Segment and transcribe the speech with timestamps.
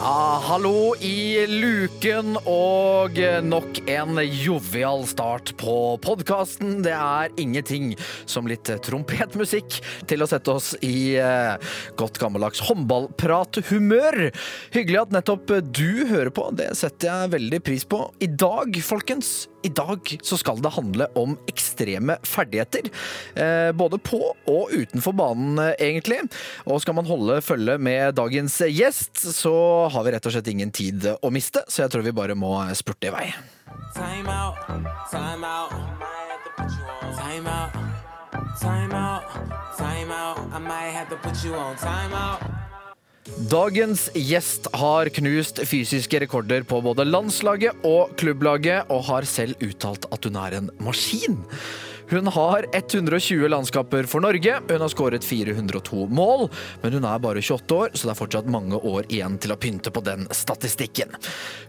[0.00, 6.78] Ja, hallo i luken og nok en jovial start på podkasten.
[6.86, 7.90] Det er ingenting
[8.24, 9.76] som litt trompetmusikk
[10.08, 14.30] til å sette oss i eh, godt gammeldags håndballprathumør.
[14.72, 18.06] Hyggelig at nettopp du hører på, det setter jeg veldig pris på.
[18.24, 22.90] I dag, folkens, i dag så skal det handle om ekstreme ferdigheter.
[23.34, 26.20] Eh, både på og utenfor banen, eh, egentlig.
[26.66, 29.54] Og skal man holde følge med dagens gjest, så
[29.92, 31.64] har vi rett og slett ingen tid å miste.
[31.68, 33.26] Så jeg tror vi bare må spurte i vei.
[33.94, 34.56] Time out,
[35.10, 35.70] time out.
[37.16, 37.72] Time out,
[38.60, 39.22] time out,
[39.78, 40.38] time out.
[40.52, 42.69] I might have to put you on time out.
[43.28, 50.06] Dagens gjest har knust fysiske rekorder på både landslaget og klubblaget, og har selv uttalt
[50.08, 51.36] at hun er en maskin.
[52.10, 56.48] Hun har 120 landskaper for Norge, hun har skåret 402 mål,
[56.82, 59.58] men hun er bare 28 år, så det er fortsatt mange år igjen til å
[59.60, 61.14] pynte på den statistikken.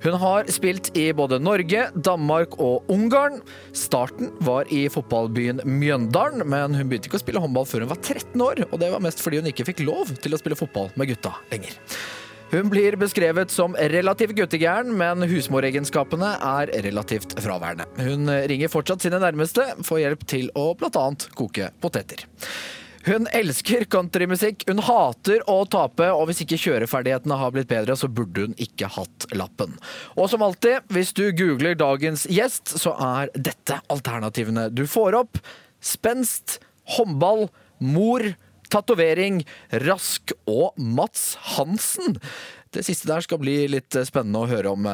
[0.02, 3.38] Hun har spilt i både Norge, Danmark og Ungarn.
[3.78, 8.02] Starten var i fotballbyen Mjøndalen, men hun begynte ikke å spille håndball før hun var
[8.02, 10.89] 13 år, og det var mest fordi hun ikke fikk lov til å spille fotball
[10.97, 11.78] med gutta lenger.
[12.52, 17.85] Hun blir beskrevet som relativt guttegæren, men husmoregenskapene er relativt fraværende.
[17.95, 21.05] Hun ringer fortsatt sine nærmeste for hjelp til å bl.a.
[21.38, 22.25] koke poteter.
[23.07, 28.11] Hun elsker countrymusikk, hun hater å tape, og hvis ikke kjøreferdighetene har blitt bedre, så
[28.11, 29.79] burde hun ikke hatt lappen.
[30.19, 35.39] Og som alltid, hvis du googler dagens gjest, så er dette alternativene du får opp.
[35.79, 36.59] Spenst,
[36.99, 37.47] håndball,
[37.79, 38.27] mor,
[38.72, 39.44] tatovering,
[39.84, 42.18] Rask og Mats Hansen.
[42.72, 44.85] Det siste der skal bli litt spennende å høre om.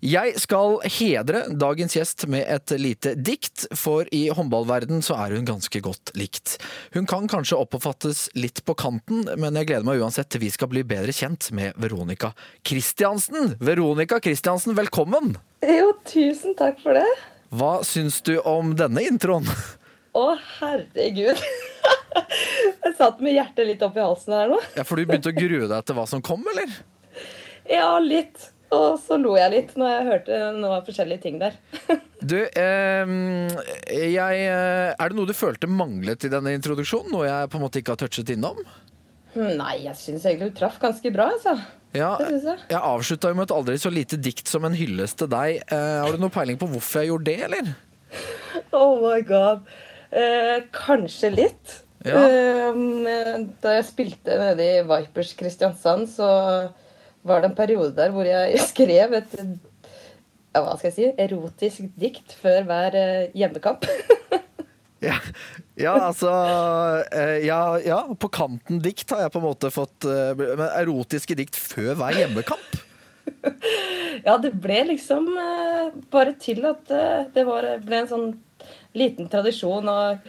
[0.00, 5.48] Jeg skal hedre dagens gjest med et lite dikt, for i håndballverden så er hun
[5.48, 6.56] ganske godt likt.
[6.96, 10.72] Hun kan kanskje oppfattes litt på kanten, men jeg gleder meg uansett til vi skal
[10.72, 12.32] bli bedre kjent med Veronica
[12.64, 13.54] Christiansen.
[13.60, 15.34] Veronica Christiansen, velkommen!
[15.60, 17.04] Jo, tusen takk for det.
[17.52, 19.44] Hva syns du om denne introen?
[20.16, 20.26] Å,
[20.58, 21.42] herregud.
[22.84, 24.58] Jeg satt med hjertet litt opp i halsen her nå.
[24.74, 26.72] Ja, For du begynte å grue deg til hva som kom, eller?
[27.70, 28.50] Ja, litt.
[28.74, 31.58] Og så lo jeg litt når jeg hørte noen forskjellige ting der.
[32.20, 33.12] Du, eh,
[33.88, 37.14] jeg, Er det noe du følte manglet i denne introduksjonen?
[37.14, 38.60] Noe jeg på en måte ikke har touchet innom?
[39.32, 41.54] Nei, jeg syns egentlig du traff ganske bra, altså.
[41.96, 42.42] Ja, jeg.
[42.68, 45.62] jeg avslutta jo med et aldri så lite dikt som en hyllest til deg.
[45.64, 47.72] Eh, har du noe peiling på hvorfor jeg gjorde det, eller?
[48.76, 49.64] Oh my god.
[50.10, 51.80] Eh, kanskje litt.
[52.02, 52.18] Ja.
[52.26, 56.28] Eh, da jeg spilte nede i Vipers Kristiansand, så
[57.22, 59.36] var det en periode der hvor jeg skrev et
[60.50, 63.86] ja, hva skal jeg si, erotisk dikt før hver eh, hjemmekamp.
[65.00, 65.14] Ja,
[65.80, 66.28] ja altså
[67.40, 70.04] ja, ja, på kanten dikt har jeg på en måte fått
[70.36, 72.76] Men erotiske dikt før hver hjemmekamp?
[74.26, 75.30] Ja, det ble liksom
[76.12, 76.92] bare til at
[77.32, 78.28] det var, ble en sånn
[78.96, 80.28] liten tradisjon og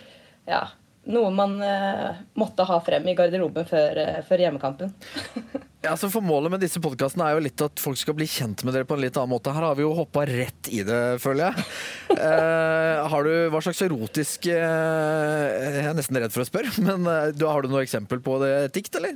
[0.50, 0.66] ja,
[1.10, 4.96] noe man eh, måtte ha frem i garderoben før, eh, før hjemmekampen.
[5.82, 8.62] Ja, så for Målet med disse podkastene er jo litt at folk skal bli kjent
[8.62, 9.50] med dere på en litt annen måte.
[9.50, 11.66] Her har vi jo hoppa rett i det, føler jeg.
[12.12, 17.08] Eh, har du, Hva slags erotisk eh, Jeg er nesten redd for å spørre, men
[17.08, 19.16] eh, du, har du noe eksempel på det et dikt, eller?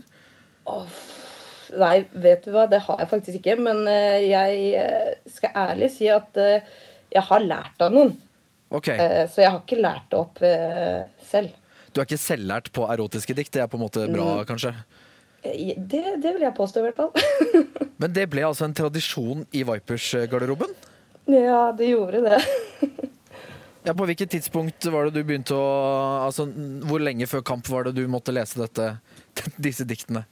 [1.76, 3.60] Nei, vet du hva, det har jeg faktisk ikke.
[3.62, 3.84] Men
[4.24, 4.88] jeg
[5.36, 8.16] skal ærlig si at jeg har lært av noen.
[8.76, 11.54] Ok, Eh, så jeg har ikke lært det opp eh, selv.
[11.96, 14.74] Du er ikke selvlært på erotiske dikt, det er på en måte bra, kanskje?
[15.46, 17.12] Eh, Det, det vil jeg påstå, i hvert fall.
[18.02, 20.74] Men det ble altså en tradisjon i Vipers-garderoben?
[21.32, 22.42] ja, det gjorde det.
[23.86, 25.66] Ja, På hvilket tidspunkt var det du begynte å
[26.26, 26.48] Altså,
[26.90, 28.88] Hvor lenge før kamp var det du måtte lese dette,
[29.62, 30.24] disse diktene?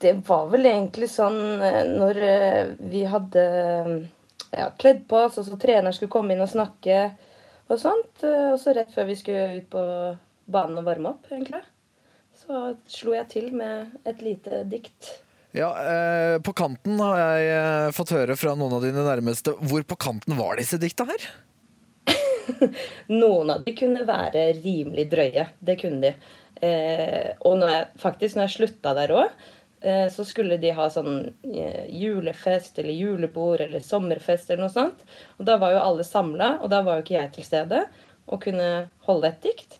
[0.00, 2.20] Det var vel egentlig sånn eh, når
[2.92, 3.42] vi hadde
[4.56, 7.00] ja, kledd på oss, og så treneren skulle komme inn og snakke
[7.70, 8.22] og sånt.
[8.26, 9.82] eh, Og så rett før vi skulle ut på
[10.50, 11.62] banen og varme opp, egentlig.
[12.40, 15.12] Så slo jeg til med et lite dikt.
[15.54, 19.54] Ja, eh, På kanten har jeg eh, fått høre fra noen av dine nærmeste.
[19.60, 21.28] Hvor på kanten var disse dikta her?
[23.10, 25.46] Noen av de kunne være rimelig drøye.
[25.62, 26.12] Det kunne de.
[26.66, 29.44] Eh, og når jeg, faktisk, når jeg slutta der òg,
[30.12, 35.04] så skulle de ha sånn eh, julefest eller julebord eller sommerfest eller noe sånt.
[35.38, 37.84] Og da var jo alle samla, og da var jo ikke jeg til stede
[38.30, 38.70] og kunne
[39.08, 39.78] holde et dikt.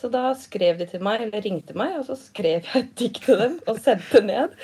[0.00, 3.26] Så da skrev de til meg, eller ringte meg, og så skrev jeg et dikt
[3.26, 4.54] til dem og sendte ned.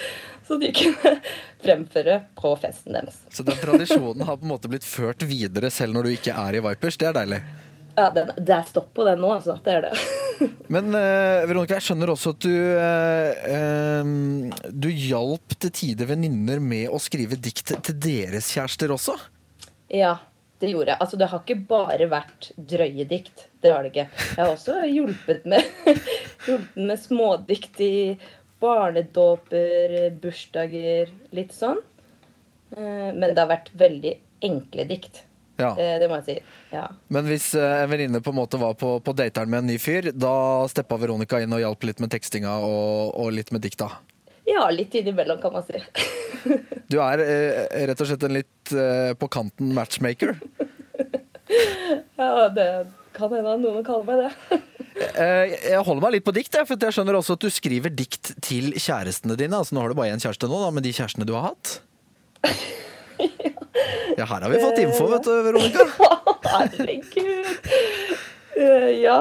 [0.46, 1.12] Så de kunne
[1.64, 3.18] fremføre på festen deres.
[3.34, 6.56] Så den tradisjonen har på en måte blitt ført videre selv når du ikke er
[6.56, 6.96] i Vipers.
[6.96, 7.42] Det er deilig.
[7.96, 9.56] Ja, den, Det er stopp på den nå, altså.
[9.64, 9.92] Det er det.
[10.74, 16.60] Men uh, Veronica, jeg skjønner også at du uh, um, Du hjalp til tider venninner
[16.60, 19.16] med å skrive dikt til deres kjærester også?
[19.92, 20.18] Ja,
[20.60, 21.00] det gjorde jeg.
[21.00, 23.46] Altså, det har ikke bare vært drøye dikt.
[23.64, 24.08] Det har det ikke.
[24.28, 25.72] Jeg har også hjulpet med,
[26.46, 27.94] hjulpet med smådikt i
[28.60, 31.80] barnedåper, bursdager, litt sånn.
[32.76, 35.24] Uh, men det har vært veldig enkle dikt.
[35.56, 35.70] Ja.
[35.80, 36.36] Eh, det må jeg si.
[36.74, 36.86] Ja.
[37.12, 39.78] Men hvis eh, en venninne på en måte var på, på dateren med en ny
[39.80, 40.34] fyr, da
[40.70, 43.90] steppa Veronica inn og hjalp litt med tekstinga og, og litt med dikta?
[44.46, 45.80] Ja, litt innimellom, kan man si.
[46.92, 48.76] du er eh, rett og slett en litt
[49.18, 50.36] på kanten matchmaker?
[52.20, 52.70] ja, det
[53.16, 54.62] kan hende noen kaller meg det.
[54.96, 58.70] Jeg holder meg litt på dikt, for jeg skjønner også at du skriver dikt til
[58.80, 59.58] kjærestene dine.
[59.58, 61.74] Altså Nå har du bare én kjæreste nå, da, med de kjærestene du har hatt.
[64.16, 65.86] Ja, her har vi fått info, vet du, Veronica.
[66.54, 67.48] Herregud.
[68.56, 69.18] Uh, ja,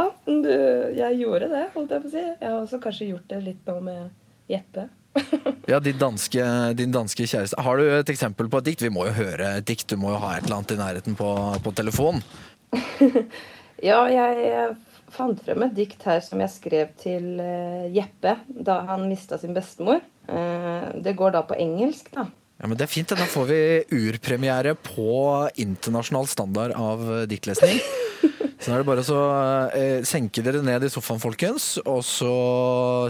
[0.95, 2.21] jeg gjorde det, holdt jeg på å si.
[2.23, 4.05] Jeg har også kanskje gjort det litt nå med
[4.51, 4.87] Jeppe.
[5.71, 6.45] ja, din danske,
[6.79, 7.59] din danske, kjæreste.
[7.65, 8.85] Har du et eksempel på et dikt?
[8.85, 9.89] Vi må jo høre et dikt.
[9.91, 11.29] Du må jo ha et eller annet i nærheten på,
[11.63, 12.23] på telefon.
[13.89, 14.69] ja, jeg
[15.15, 19.55] fant frem et dikt her som jeg skrev til uh, Jeppe da han mista sin
[19.55, 20.03] bestemor.
[20.27, 22.27] Uh, det går da på engelsk, da.
[22.57, 23.09] Ja, men Det er fint.
[23.09, 23.59] Da får vi
[23.91, 27.81] urpremiere på internasjonal standard av diktlesning.
[28.59, 29.23] Så da er det bare å
[29.75, 31.75] eh, senke dere ned i sofaen, folkens.
[31.83, 32.31] Og så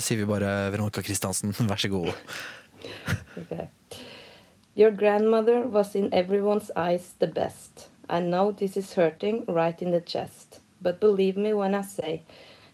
[0.03, 2.11] sier vi bare Veronica Christiansen, vær så god.
[3.37, 3.69] Okay.
[4.75, 7.87] Your grandmother was in everyone's eyes the best.
[8.09, 10.59] I know this is hurting right in the chest.
[10.81, 12.23] But believe me when I say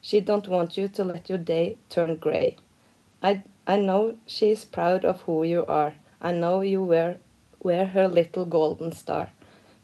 [0.02, 2.58] she don't want you to let your day turn grey.
[3.22, 5.94] I, I know she is proud of who you are.
[6.22, 7.18] I know you wear,
[7.64, 9.30] wear her little golden star.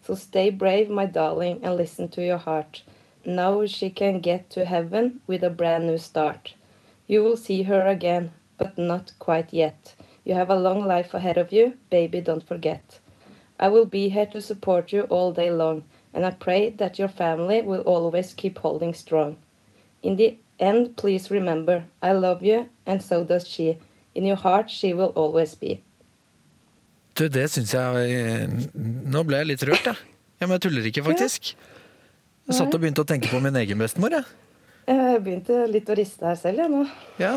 [0.03, 2.83] So stay brave, my darling, and listen to your heart.
[3.25, 6.53] Now she can get to heaven with a brand new start.
[7.07, 9.95] You will see her again, but not quite yet.
[10.23, 12.99] You have a long life ahead of you, baby, don't forget.
[13.59, 15.83] I will be here to support you all day long,
[16.13, 19.37] and I pray that your family will always keep holding strong.
[20.03, 23.79] In the end, please remember, I love you, and so does she.
[24.13, 25.81] In your heart, she will always be.
[27.17, 30.17] Du, det syns jeg Nå ble jeg litt rørt, jeg.
[30.37, 31.55] Ja, men jeg tuller ikke, faktisk.
[32.47, 34.27] Jeg satt og begynte å tenke på min egen bestemor, jeg.
[34.87, 36.83] Jeg begynte litt å riste her selv, jeg nå.
[37.19, 37.33] Ja.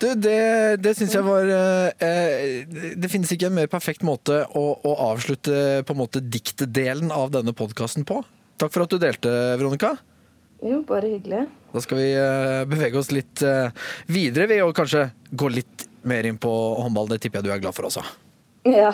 [0.00, 0.36] Du, det,
[0.80, 2.62] det syns jeg var eh,
[2.96, 7.32] Det finnes ikke en mer perfekt måte å, å avslutte på en måte diktdelen av
[7.34, 8.22] denne podkasten på.
[8.60, 9.94] Takk for at du delte, Veronica.
[10.60, 11.46] Jo, bare hyggelig.
[11.72, 13.70] Da skal vi eh, bevege oss litt eh,
[14.12, 17.08] videre ved å kanskje gå litt mer inn på håndball.
[17.14, 18.04] Det tipper jeg du er glad for også.
[18.62, 18.92] Ja.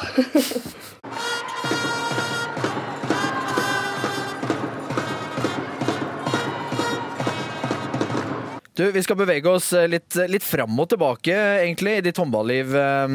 [8.76, 11.32] Du, Vi skal bevege oss eh, litt, litt fram og tilbake
[11.64, 13.14] egentlig, i ditt håndballiv, eh,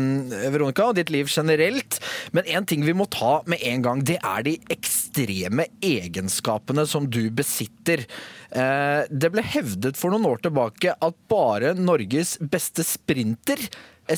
[0.50, 2.00] Veronica, og ditt liv generelt.
[2.34, 7.06] Men én ting vi må ta med en gang, det er de ekstreme egenskapene som
[7.06, 8.08] du besitter.
[8.50, 13.62] Eh, det ble hevdet for noen år tilbake at bare Norges beste sprinter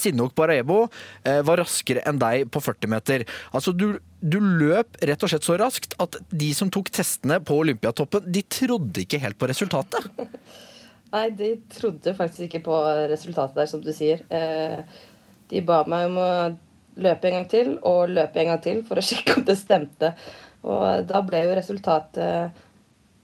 [0.01, 0.85] Sinok Barebo
[1.23, 3.25] eh, var raskere enn deg på 40 meter.
[3.51, 7.57] Altså, du, du, løp rett og slett så raskt at de som tok testene på
[7.65, 10.07] Olympiatoppen, de trodde ikke helt på resultatet.
[11.13, 12.77] Nei, de trodde faktisk ikke på
[13.12, 14.23] resultatet der, som du sier.
[14.33, 14.79] Eh,
[15.51, 16.29] de ba meg om å
[17.03, 20.13] løpe en gang til og løpe en gang til for å sjekke om det stemte.
[20.63, 22.62] Og da ble jo resultatet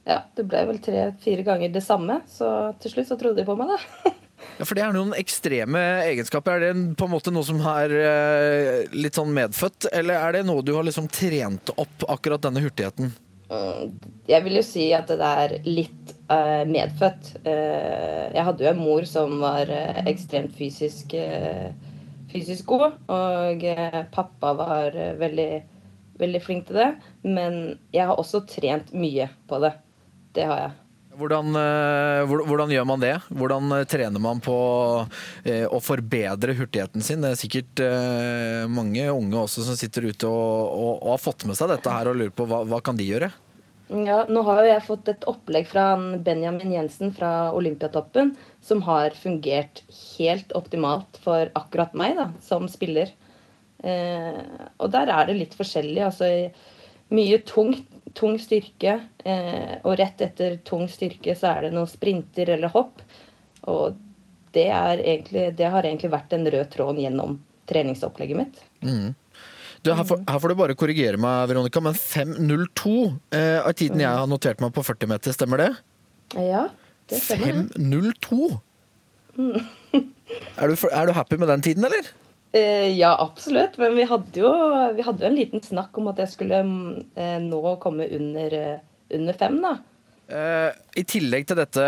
[0.09, 2.21] Ja, det ble vel tre-fire ganger det samme.
[2.29, 2.47] Så
[2.81, 4.13] til slutt så trodde de på meg, da.
[4.59, 6.59] Ja, For det er noen ekstreme egenskaper.
[6.59, 10.41] Er det på en måte noe som er eh, litt sånn medfødt, eller er det
[10.49, 13.13] noe du har liksom trent opp, akkurat denne hurtigheten?
[13.49, 13.93] Mm,
[14.27, 17.31] jeg vil jo si at det er litt uh, medfødt.
[17.47, 21.15] Uh, jeg hadde jo en mor som var uh, ekstremt fysisk,
[22.29, 23.63] fysisk god, og
[24.13, 25.49] pappa var veldig,
[26.19, 26.91] veldig flink til det.
[27.23, 27.57] Men
[27.95, 29.71] jeg har også trent mye på det.
[30.35, 30.77] Det har jeg.
[31.19, 33.15] Hvordan, eh, hvordan, gjør man det?
[33.27, 34.55] Hvordan eh, trener man på
[35.43, 37.25] eh, å forbedre hurtigheten sin?
[37.25, 37.83] Det er sikkert
[38.71, 42.11] mange unge også som sitter ute og, og, og har fått med seg dette her
[42.11, 43.31] og lurer på hva, hva kan de gjøre?
[43.89, 49.15] Ja, nå har jo jeg fått et opplegg fra Benjamin Jensen fra Olympiatoppen som har
[49.17, 49.81] fungert
[50.19, 53.09] helt optimalt for akkurat meg da, som spiller.
[53.81, 54.43] Eh,
[54.77, 56.03] og der er det litt forskjellig.
[56.05, 56.29] Altså
[57.09, 57.73] mye tung,
[58.17, 63.03] tung styrke, eh, og rett etter tung styrke så er det noen sprinter eller hopp.
[63.69, 63.97] Og
[64.55, 67.39] det, er egentlig, det har egentlig vært den røde tråden gjennom
[67.69, 68.61] treningsopplegget mitt.
[69.81, 72.95] Du, her, får, her får du bare korrigere meg, Veronica, men 5.02
[73.35, 75.69] eh, er tiden jeg har notert meg på 40 meter, stemmer det?
[76.35, 76.65] Ja,
[77.09, 77.69] det stemmer.
[77.77, 78.57] 5.02?
[80.59, 82.05] Er, du, er du happy med den tiden, eller?
[82.51, 83.77] Eh, ja, absolutt.
[83.77, 84.49] Men vi hadde jo
[84.97, 88.81] vi hadde jo en liten snakk om at jeg skulle eh, nå komme under, eh,
[89.19, 89.77] under fem, da.
[90.29, 91.83] I tillegg til dette,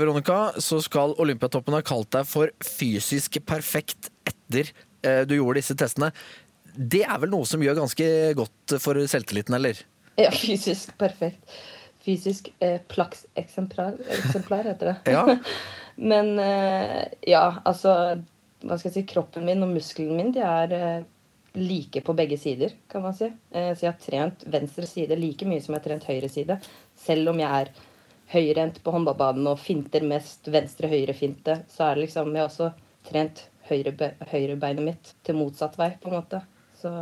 [0.00, 4.70] Veronica, så skal Olympiatoppen ha kalt deg for fysisk perfekt etter
[5.28, 6.08] du gjorde disse testene.
[6.72, 8.06] Det er vel noe som gjør ganske
[8.38, 9.82] godt for selvtilliten, eller?
[10.16, 11.60] Ja, fysisk perfekt.
[12.02, 13.94] Fysisk eh, plaks-eksemplar,
[14.64, 14.96] heter det.
[15.12, 15.36] Ja.
[16.10, 18.22] Men eh, ja, altså
[18.62, 19.08] Hva skal jeg si?
[19.12, 21.04] Kroppen min og muskelen min de er eh,
[21.58, 23.28] like på begge sider, kan man si.
[23.52, 26.58] Eh, så jeg har trent venstre side like mye som jeg har trent høyre side.
[26.98, 27.72] Selv om jeg er
[28.32, 32.70] høyrehendt på håndballbanen og finter mest venstre-høyre-finte, så er det liksom Jeg har også
[33.08, 36.42] trent høyre, høyrebeinet mitt til motsatt vei, på en måte.
[36.80, 36.92] Så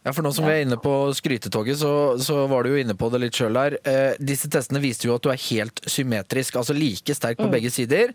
[0.00, 2.96] Ja, for nå som vi er inne på skrytetoget, så, så var du jo inne
[2.96, 3.76] på det litt sjøl her.
[3.84, 7.70] Eh, disse testene viste jo at du er helt symmetrisk, altså like sterk på begge
[7.74, 8.14] sider.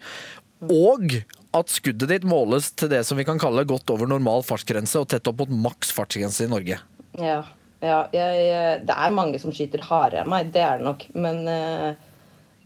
[0.66, 1.14] Og
[1.56, 5.10] at skuddet ditt måles til det som vi kan kalle godt over normal fartsgrense og
[5.12, 6.80] tett opp mot maks fartsgrense i Norge.
[7.20, 7.40] Ja.
[7.84, 11.08] ja jeg, jeg, det er mange som skyter hardere enn meg, det er det nok.
[11.16, 11.90] Men eh,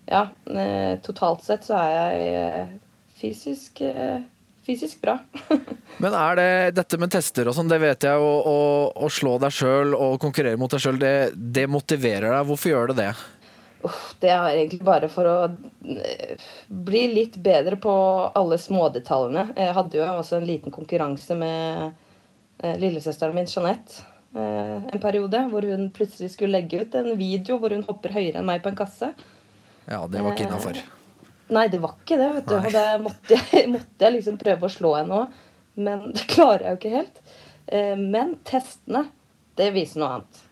[0.09, 2.75] ja, eh, totalt sett så er jeg eh,
[3.21, 4.21] fysisk, eh,
[4.65, 5.19] fysisk bra.
[6.03, 8.59] Men er det dette med tester og sånn, det vet jeg, å, å,
[8.95, 12.47] å slå deg sjøl og konkurrere mot deg sjøl, det, det motiverer deg.
[12.49, 13.11] Hvorfor gjør det det?
[14.19, 16.35] Det er egentlig bare for å eh,
[16.67, 17.93] bli litt bedre på
[18.35, 19.53] alle smådetaljene.
[19.55, 21.85] Jeg hadde jo også en liten konkurranse med
[22.59, 24.01] eh, lillesøsteren min Jeanette
[24.35, 28.41] eh, en periode, hvor hun plutselig skulle legge ut en video hvor hun hopper høyere
[28.41, 29.13] enn meg på en kasse.
[29.87, 30.81] Ja, det var ikke innafor.
[31.49, 32.57] Nei, det var ikke det, vet du.
[32.57, 32.65] Nei.
[32.65, 33.39] Og det måtte
[33.77, 35.39] måtte jeg liksom prøve å slå henne òg.
[35.79, 37.23] Men det klarer jeg jo ikke helt.
[38.01, 39.05] Men testene,
[39.55, 40.43] det viser noe annet.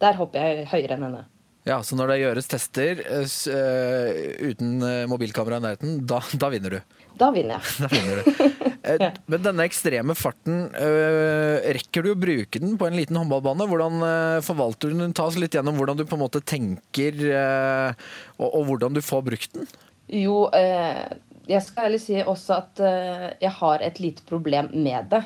[0.00, 1.22] Der hopper jeg høyere enn henne.
[1.62, 4.08] Ja, så når det gjøres tester uh,
[4.42, 6.98] uten eh, mobilkamera i nærheten, da, da vinner du.
[7.20, 7.74] Da vinner jeg.
[7.84, 9.20] Da vinner du.
[9.30, 13.68] Men denne ekstreme farten, uh, rekker du å bruke den på en liten håndballbane?
[13.70, 15.14] Hvordan uh, forvalter du den?
[15.14, 19.26] Ta oss litt gjennom hvordan du på en måte tenker, og, og hvordan du får
[19.30, 19.70] brukt den.
[20.10, 20.48] Jo,
[21.46, 22.82] jeg skal ærlig si også at
[23.40, 25.22] jeg har et lite problem med det.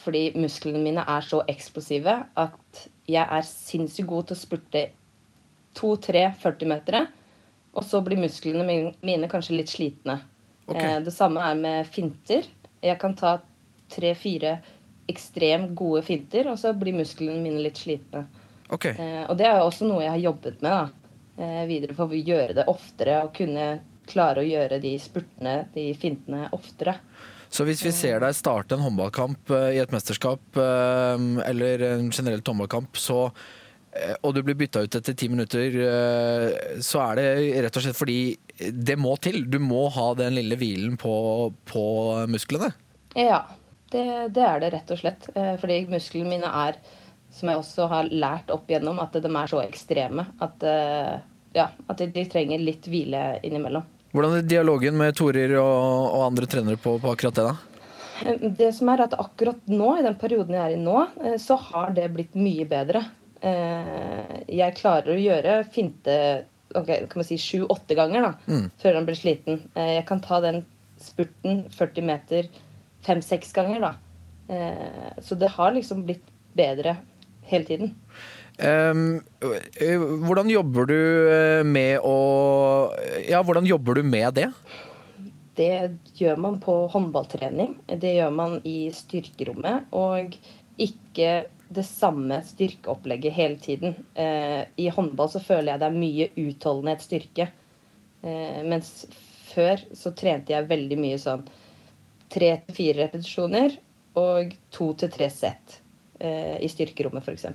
[0.00, 4.86] Fordi musklene mine er så eksplosive at jeg er sinnssykt god til å spurte
[5.76, 7.06] 2-3 40-metere.
[7.76, 8.64] Og så blir musklene
[9.04, 10.20] mine kanskje litt slitne.
[10.66, 10.80] Ok.
[10.80, 12.48] Eh, det samme er med finter.
[12.82, 13.36] Jeg kan ta
[13.92, 14.58] tre-fire
[15.06, 18.26] ekstremt gode finter, og så blir musklene mine litt slitne.
[18.74, 20.88] Ok, Eh, og det er jo også noe jeg har jobbet med da,
[21.38, 23.66] eh, videre for å gjøre det oftere og kunne
[24.06, 26.96] klare å gjøre de spurtene, de fintene, oftere.
[27.48, 32.98] Så hvis vi ser deg starte en håndballkamp i et mesterskap, eller en generelt håndballkamp,
[32.98, 33.30] så
[34.22, 37.28] og du blir bytta ut etter ti minutter, eh, så er det
[37.66, 38.18] rett og slett fordi
[38.72, 39.44] det må til.
[39.50, 41.14] Du må ha den lille hvilen på,
[41.68, 41.84] på
[42.30, 42.72] musklene.
[43.16, 43.44] Ja,
[43.92, 44.04] det,
[44.36, 45.28] det er det rett og slett.
[45.34, 46.80] Eh, fordi musklene mine er,
[47.34, 51.14] som jeg også har lært opp igjennom, at de er så ekstreme at, eh,
[51.56, 53.86] ja, at de, trenger litt hvile innimellom.
[54.16, 57.76] Hvordan er dialogen med Torir og, og andre trenere på, på akkurat det, da?
[58.24, 61.38] Eh, Det som er at akkurat nå, i den perioden jeg er i nå, eh,
[61.42, 63.04] så har det blitt mye bedre.
[63.42, 68.32] Eh, Jeg klarer å gjøre finte ok, kan man si sju-åtte ganger da,
[68.82, 69.60] før han blir sliten.
[69.74, 70.64] Eh, Jeg kan ta den
[71.00, 72.48] spurten 40 meter
[73.06, 73.80] fem-seks ganger.
[73.80, 73.94] da.
[74.48, 76.24] Eh, Så det har liksom blitt
[76.56, 76.96] bedre
[77.44, 77.94] hele tiden.
[78.58, 78.94] Eh,
[80.24, 82.90] hvordan jobber du med å
[83.28, 84.52] Ja, hvordan jobber du med det?
[85.56, 87.76] Det gjør man på håndballtrening.
[87.86, 89.86] Det gjør man i styrkerommet.
[89.92, 90.36] Og
[90.78, 93.94] ikke det samme styrkeopplegget hele tiden.
[94.14, 97.48] Eh, I håndball så føler jeg det er mye utholdenhet, styrke.
[98.22, 99.06] Eh, mens
[99.50, 101.46] før så trente jeg veldig mye sånn
[102.32, 103.76] tre til fire repetisjoner
[104.18, 105.80] og to til tre sett
[106.18, 107.46] eh, i styrkerommet f.eks.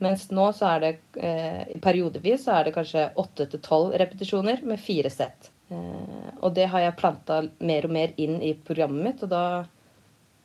[0.00, 4.62] Mens nå så er det eh, periodevis så er det kanskje åtte til tolv repetisjoner
[4.64, 5.50] med fire sett.
[5.68, 9.44] Eh, og det har jeg planta mer og mer inn i programmet mitt, og da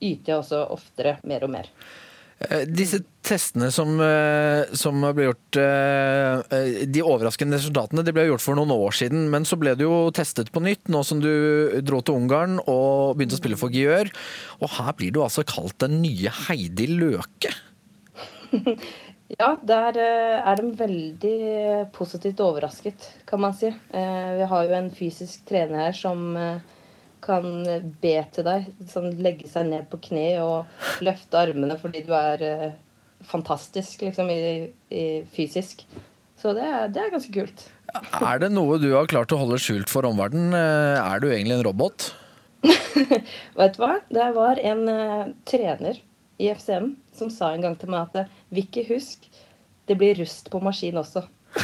[0.03, 1.69] yter jeg også oftere mer og mer.
[2.39, 8.43] Eh, Disse testene som, eh, som ble gjort eh, De overraskende resultatene de ble gjort
[8.43, 11.31] for noen år siden, men så ble det jo testet på nytt nå som du
[11.85, 14.11] dro til Ungarn og begynte å spille for Giør.
[14.59, 17.55] Og her blir du altså kalt den nye Heidi Løke.
[19.25, 23.71] Ja, der er de veldig positivt overrasket, kan man si.
[23.89, 26.37] Vi har jo en fysisk trener her som
[27.25, 27.45] kan
[28.01, 32.43] be til deg, sånn legge seg ned på kne og løfte armene fordi du er
[32.45, 32.67] eh,
[33.25, 35.81] fantastisk, liksom, i, i fysisk.
[36.37, 37.63] Så det er, det er ganske kult.
[38.21, 40.53] Er det noe du har klart å holde skjult for omverdenen?
[40.53, 42.09] Eh, Er du egentlig en robot?
[43.59, 43.95] Vet du hva?
[44.09, 45.99] Det var en uh, trener
[46.41, 49.25] i FCM som sa en gang til meg at eh, Vicky, husk,
[49.87, 51.25] det blir rust på maskin også.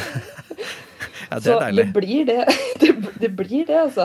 [1.32, 1.84] Ja, det Så er deilig.
[1.84, 2.40] det blir det.
[2.82, 2.88] det.
[3.22, 4.04] Det blir det, altså.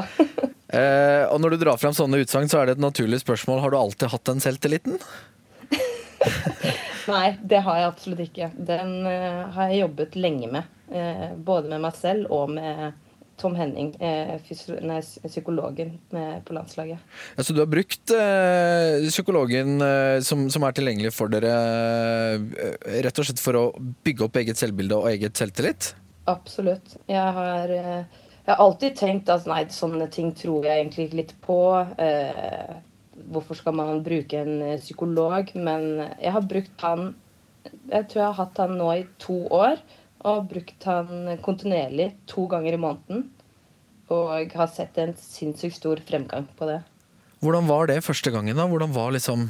[0.67, 3.62] Eh, og når du drar fram sånne utsagn, så er det et naturlig spørsmål.
[3.63, 5.00] Har du alltid hatt den selvtilliten?
[7.13, 8.51] Nei, det har jeg absolutt ikke.
[8.67, 10.74] Den uh, har jeg jobbet lenge med.
[10.91, 12.97] Uh, både med meg selv og med
[13.38, 14.39] Tom Henning, eh,
[14.81, 14.97] nei,
[15.29, 16.97] psykologen på landslaget.
[17.38, 21.51] Ja, så du har brukt eh, psykologen eh, som, som er tilgjengelig for dere,
[22.33, 23.65] eh, rett og slett for å
[24.07, 25.91] bygge opp eget selvbilde og eget selvtillit?
[26.27, 26.97] Absolutt.
[27.05, 31.34] Jeg har, eh, jeg har alltid tenkt at nei, sånne ting tror jeg egentlig litt
[31.44, 31.60] på.
[32.00, 32.77] Eh,
[33.27, 35.51] hvorfor skal man bruke en eh, psykolog?
[35.60, 37.10] Men jeg har brukt han
[37.68, 39.82] Jeg tror jeg har hatt han nå i to år.
[40.32, 43.25] Og brukt han kontinuerlig to ganger i måneden.
[44.16, 46.80] Og har sett en sinnssykt stor fremgang på det.
[47.44, 48.56] Hvordan var det første gangen?
[48.56, 48.63] da?
[48.63, 49.50] Hvordan var liksom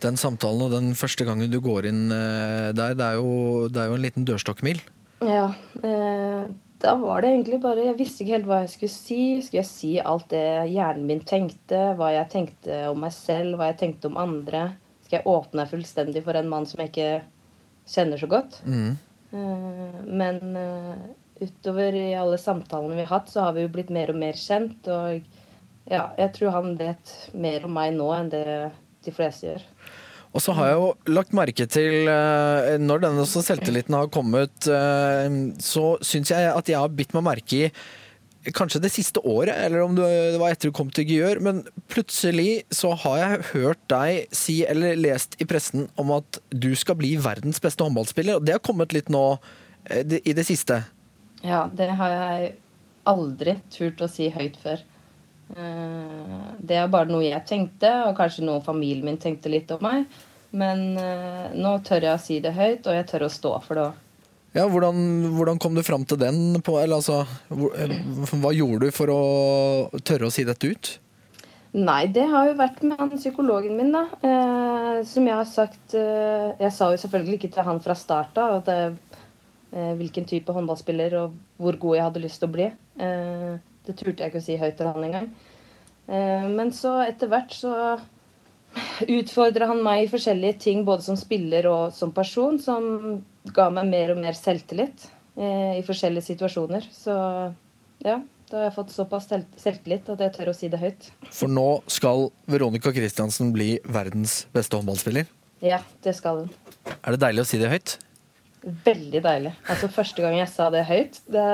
[0.00, 2.96] den samtalen og den første gangen du går inn eh, der?
[2.96, 4.80] Det er jo, det er jo en liten dørstokkmil.
[5.20, 5.52] Ja,
[5.84, 6.48] eh,
[6.82, 9.22] da var det egentlig bare Jeg visste ikke helt hva jeg skulle si.
[9.44, 11.82] Skulle jeg si alt det hjernen min tenkte?
[11.98, 13.56] Hva jeg tenkte om meg selv?
[13.58, 14.64] Hva jeg tenkte om andre?
[15.06, 17.10] Skal jeg åpne fullstendig for en mann som jeg ikke
[17.92, 18.58] kjenner så godt?
[18.66, 18.96] Mm.
[19.32, 21.04] Eh, men eh,
[21.42, 24.38] utover i alle samtalene vi har hatt, så har vi jo blitt mer og mer
[24.38, 24.88] kjent.
[24.90, 25.22] Og
[25.90, 28.46] ja, jeg tror han vet mer om meg nå enn det
[29.02, 29.64] de fleste gjør.
[30.32, 35.28] Og så har jeg jo lagt merke til, eh, når denne selvtilliten har kommet, eh,
[35.60, 37.72] så syns jeg at jeg har bitt meg merke i
[38.42, 42.64] Kanskje det siste året, eller om det var etter du kom til Gjør, men plutselig
[42.74, 47.12] så har jeg hørt deg si, eller lest i pressen, om at du skal bli
[47.22, 48.40] verdens beste håndballspiller.
[48.40, 49.38] Og det har kommet litt nå
[49.86, 50.80] eh, i det siste.
[51.46, 52.50] Ja, det har jeg
[53.06, 54.82] aldri turt å si høyt før.
[55.52, 60.06] Det er bare noe jeg tenkte, og kanskje noe familien min tenkte litt om meg.
[60.52, 63.78] Men eh, nå tør jeg å si det høyt, og jeg tør å stå for
[63.78, 64.00] det òg.
[64.52, 64.98] Ja, hvordan,
[65.32, 66.58] hvordan kom du fram til den?
[66.64, 67.94] På, eller altså, eh,
[68.36, 69.22] hva gjorde du for å
[70.04, 70.90] tørre å si dette ut?
[71.72, 74.04] Nei, det har jo vært med han psykologen min, da.
[74.20, 78.36] Eh, som jeg har sagt eh, Jeg sa jo selvfølgelig ikke til han fra start
[78.42, 82.68] av at eh, hvilken type håndballspiller og hvor god jeg hadde lyst til å bli.
[83.00, 83.54] Eh,
[83.88, 85.30] det turte jeg ikke å si høyt til han engang.
[86.12, 87.72] Eh, men så etter hvert så
[89.08, 93.22] utfordra han meg i forskjellige ting, både som spiller og som person, som
[93.54, 96.86] ga meg mer og mer selvtillit eh, i forskjellige situasjoner.
[96.94, 97.16] Så
[98.04, 98.20] ja,
[98.52, 101.10] da har jeg fått såpass selv selvtillit at jeg tør å si det høyt.
[101.32, 105.30] For nå skal Veronica Christiansen bli verdens beste håndballspiller.
[105.62, 106.50] Ja, det skal hun.
[107.00, 107.96] Er det deilig å si det høyt?
[108.62, 109.52] Veldig deilig.
[109.70, 111.46] Altså Første gang jeg sa det høyt det,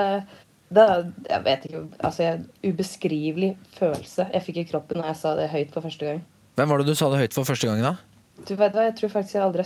[0.69, 0.85] da,
[1.25, 5.47] Jeg vet ikke altså jeg, Ubeskrivelig følelse jeg fikk i kroppen når jeg sa det
[5.53, 6.21] høyt for første gang.
[6.59, 7.95] Hvem var det du sa det høyt for første gangen, da?
[8.43, 9.63] Du vet hva, jeg tror faktisk jeg aldri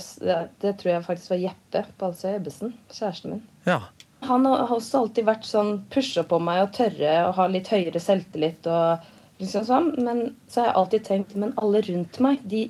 [0.61, 3.39] Det, tror jeg faktisk var Jeppe Balsøy Ebbesen, kjæresten min.
[3.65, 3.79] Ja.
[4.27, 7.99] Han har også alltid vært sånn pusha på meg og tørre og ha litt høyere
[8.01, 9.09] selvtillit og
[9.41, 9.89] liksom sånn.
[10.05, 12.67] Men så har jeg alltid tenkt Men alle rundt meg, de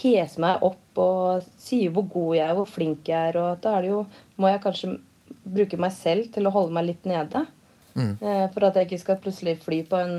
[0.00, 3.76] heser meg opp og sier hvor god jeg er, hvor flink jeg er, og da
[3.76, 4.04] er det jo
[4.40, 4.94] Må jeg kanskje
[5.42, 7.44] bruke meg selv til å holde meg litt nede.
[7.92, 8.16] Mm.
[8.16, 10.16] Eh, for at jeg ikke skal plutselig fly på en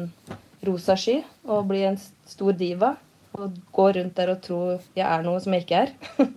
[0.68, 1.98] rosa sky og bli en
[2.30, 2.94] stor diva.
[3.34, 4.60] Og gå rundt der og tro
[4.96, 5.96] jeg er noe som jeg ikke er.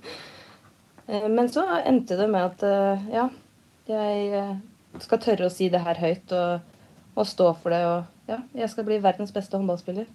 [1.07, 3.29] Eh, Men så endte det med at eh, ja,
[3.87, 4.57] jeg eh,
[4.99, 6.65] skal tørre å si det her høyt og,
[7.15, 7.79] og stå for det.
[7.87, 10.09] Og ja, jeg skal bli verdens beste håndballspiller.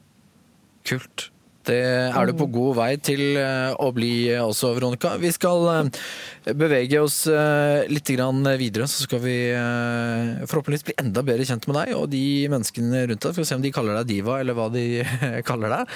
[0.83, 1.29] Kult.
[1.67, 1.77] Det
[2.09, 5.13] er du på god vei til eh, å bli også, Veronica.
[5.21, 11.21] Vi skal eh, bevege oss eh, litt videre, så skal vi eh, forhåpentligvis bli enda
[11.25, 13.35] bedre kjent med deg og de menneskene rundt deg.
[13.35, 14.85] Skal vi se om de kaller deg diva, eller hva de
[15.49, 15.95] kaller deg.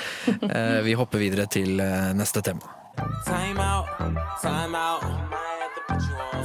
[0.52, 2.70] Eh, Vi hopper videre til eh, neste tema.
[3.26, 3.90] Time out,
[4.42, 5.02] time out.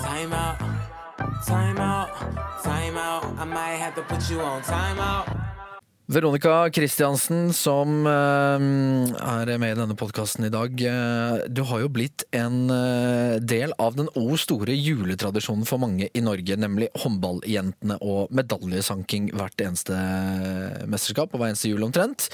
[0.01, 0.59] Time out,
[1.47, 2.09] time out,
[2.65, 3.25] time out.
[3.39, 5.50] I might have to put you on time out.
[6.11, 8.63] Veronica Kristiansen, som eh,
[9.15, 10.73] er med i denne podkasten i dag.
[10.83, 16.09] eh, Du har jo blitt en eh, del av den o store juletradisjonen for mange
[16.11, 19.95] i Norge, nemlig håndballjentene og medaljesanking hvert eneste
[20.91, 22.27] mesterskap og hver eneste jul omtrent.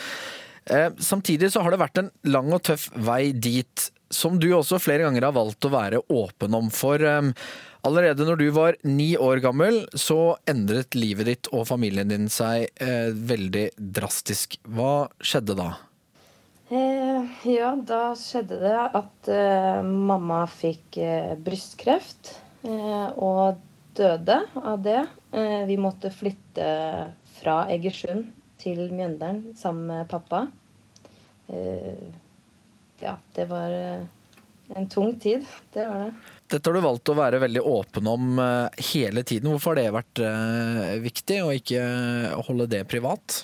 [0.98, 5.04] Samtidig så har det vært en lang og tøff vei dit, som du også flere
[5.04, 6.72] ganger har valgt å være åpen om.
[6.74, 6.98] For
[7.87, 12.66] allerede når du var ni år gammel, så endret livet ditt og familien din seg
[12.83, 14.59] eh, veldig drastisk.
[14.66, 15.70] Hva skjedde da?
[16.66, 22.33] Eh, ja, da skjedde det at eh, mamma fikk eh, brystkreft
[22.66, 23.61] eh, og
[23.96, 25.05] døde av det.
[25.31, 26.66] Eh, vi måtte flytte
[27.38, 30.46] fra Egersund til Mjøndalen sammen med pappa.
[32.99, 33.70] Ja, det var
[34.75, 35.44] en tung tid.
[35.77, 36.36] Det var det.
[36.46, 39.50] Dette har du valgt å være veldig åpen om eh, hele tiden.
[39.50, 41.82] Hvorfor har det vært eh, viktig, å ikke
[42.46, 43.40] holde det privat?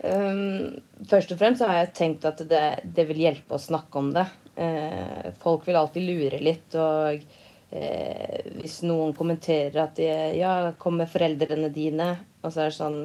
[0.00, 4.10] Um, først og fremst har jeg tenkt at det, det vil hjelpe å snakke om
[4.16, 4.26] det.
[4.56, 10.08] Uh, folk vil alltid lure litt, og uh, hvis noen kommenterer at de,
[10.40, 13.02] ja, kommer foreldrene dine, og så er det sånn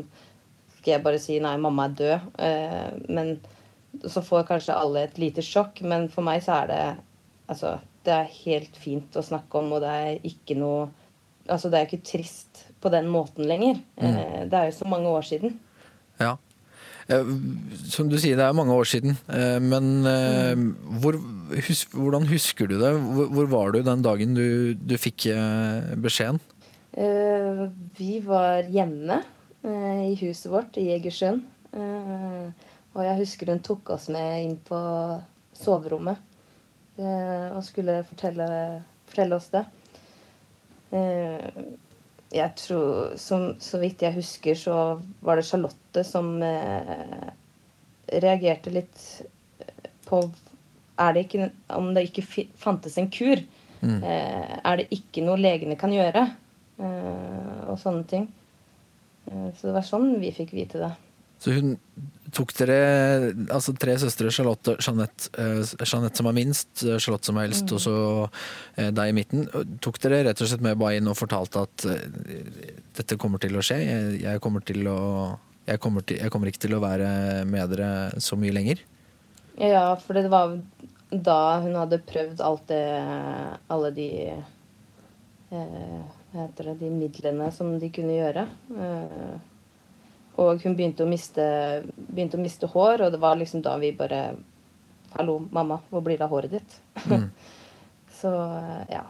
[0.78, 2.30] Skal jeg bare si nei, mamma er død?
[2.40, 3.36] Uh, men
[4.10, 6.86] så får kanskje alle et lite sjokk, men for meg så er det
[7.46, 7.76] Altså,
[8.06, 10.86] det er helt fint å snakke om, og det er ikke noe
[11.46, 13.76] Altså, det er ikke trist på den måten lenger.
[14.02, 14.48] Mm.
[14.50, 15.52] det er jo så mange år siden.
[16.18, 16.32] Ja.
[17.06, 17.28] Eh,
[17.86, 19.14] Som du sier, det er mange år siden.
[19.30, 20.66] eh, Men mm.
[21.04, 21.20] hvor,
[21.68, 22.92] hus, hvordan husker du det?
[22.98, 26.42] Hvor, hvor var du den dagen du, du fikk eh, beskjeden?
[26.98, 27.66] Eh,
[27.98, 29.22] vi var hjemme
[29.62, 31.44] eh, i huset vårt i Egersund.
[31.76, 32.48] Eh,
[32.96, 34.80] og jeg husker hun tok oss med inn på
[35.60, 36.35] soverommet eh,
[36.96, 38.46] og skulle fortelle,
[39.10, 39.66] fortelle oss det.
[40.96, 41.66] Eh,
[42.36, 47.30] jeg tror, som, Så vidt jeg husker, så var det Charlotte som eh,
[48.22, 49.04] reagerte litt
[49.60, 50.24] eh, på
[50.96, 53.42] er det ikke, Om det ikke fantes en kur.
[53.86, 56.24] Eh, er det ikke noe legene kan gjøre?
[56.80, 58.30] Eh, og sånne ting.
[59.28, 60.94] Eh, så det var sånn vi fikk vite det.
[61.44, 61.76] Så hun
[62.34, 62.78] tok dere,
[63.54, 67.74] altså tre søstre, Charlotte, Jeanette, eh, Jeanette som er minst, eh, Charlotte som er eldst,
[67.76, 67.96] og så
[68.78, 69.46] eh, deg i midten.
[69.84, 71.86] Tok dere rett og slett med bare inn og fortalte at
[72.98, 73.78] dette kommer til å skje?
[74.24, 75.00] Jeg, kommer til å,
[75.68, 78.82] jeg, kommer til, jeg kommer ikke til å være med dere så mye lenger?
[79.62, 80.58] Ja, for det var
[81.10, 82.84] da hun hadde prøvd alt det
[83.72, 86.00] Alle de eh,
[86.34, 88.48] Hva heter det De midlene som de kunne gjøre.
[88.76, 89.36] Eh,
[90.42, 91.46] og hun begynte å, miste,
[91.96, 94.36] begynte å miste hår, og det var liksom da vi bare
[95.16, 96.74] Hallo, mamma, hvor blir det av håret ditt?
[98.20, 99.06] Så eh, ja.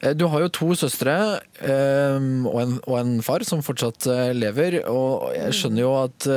[0.00, 1.14] Eh, Du har jo to søstre
[1.58, 4.80] eh, og, en, og en far som fortsatt eh, lever.
[4.86, 6.28] Og jeg skjønner jo at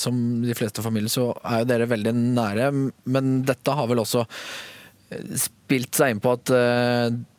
[0.00, 2.72] som de fleste familier så er jo dere veldig nære,
[3.16, 4.26] men dette har vel også
[5.38, 6.50] spilt seg inn på at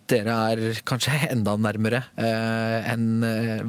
[0.09, 3.25] dere er kanskje enda nærmere enn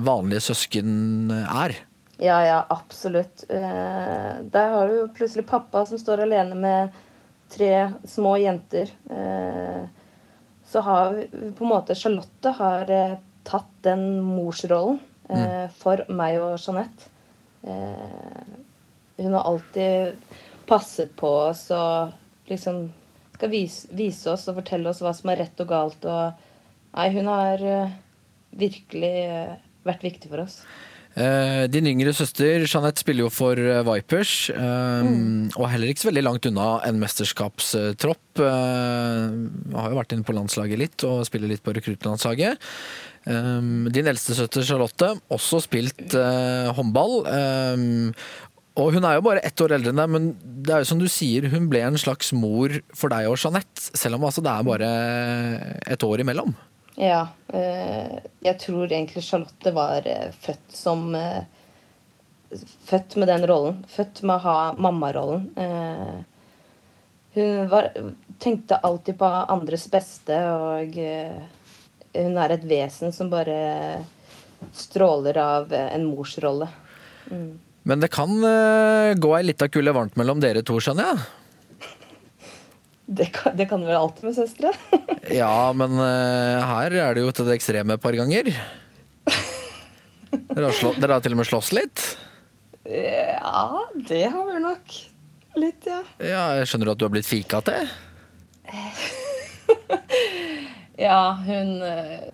[0.06, 1.74] vanlige søsken er.
[2.18, 3.44] Ja, ja, absolutt.
[3.48, 6.94] Eh, der har du plutselig pappa som står alene med
[7.52, 8.90] tre små jenter.
[9.10, 9.82] Eh,
[10.66, 14.98] så har vi på en måte Charlotte har eh, tatt den morsrollen
[15.28, 17.12] eh, for meg og Jeanette.
[17.62, 18.56] Eh,
[19.16, 20.16] hun har alltid
[20.66, 22.16] passet på oss og
[22.50, 22.86] liksom
[23.36, 26.08] skal vise, vise oss og fortelle oss hva som er rett og galt.
[26.08, 27.96] Og nei, hun har eh,
[28.56, 29.16] virkelig
[29.86, 30.62] vært viktig for oss.
[31.16, 35.54] Eh, Din yngre søster Jeanette spiller jo for eh, Vipers, mm.
[35.56, 38.22] og er heller ikke så veldig langt unna en mesterskapstropp.
[38.36, 42.60] Uh, Har jo vært inne på landslaget litt, og spiller litt på rekruttlandslaget.
[43.32, 47.22] Eh, Din eldste søster Charlotte, også spilt uh, håndball.
[47.32, 48.20] eh,
[48.76, 50.30] Og hun er jo bare ett år eldre enn deg, men
[50.68, 53.88] det er jo som du sier, hun ble en slags mor for deg og Jeanette,
[53.96, 54.90] selv om altså det er bare
[55.88, 56.52] et år imellom.
[56.96, 57.28] Ja.
[57.52, 61.44] Eh, jeg tror egentlig Charlotte var eh, født som eh,
[62.86, 63.80] Født med den rollen.
[63.90, 65.48] Født med å ha mammarollen.
[67.34, 67.88] Hun var,
[68.38, 73.58] tenkte alltid på andres beste, og hun er et vesen som bare
[74.78, 76.70] stråler av en morsrolle.
[77.26, 78.38] Men det kan
[79.18, 81.26] gå ei lita kule varmt mellom dere to, skjønner jeg?
[83.06, 84.72] Det kan, det kan vel alltid med søstre.
[85.30, 88.46] Ja, men eh, her er det jo til det ekstreme et par ganger.
[88.46, 92.02] Dere har, slå, dere har til og med slåss litt?
[92.86, 93.64] ja,
[94.06, 94.94] det har vi nok.
[95.58, 95.98] Litt, ja.
[96.22, 97.88] Ja, jeg skjønner at du har blitt fika til?
[101.00, 102.28] Ja, hun eh,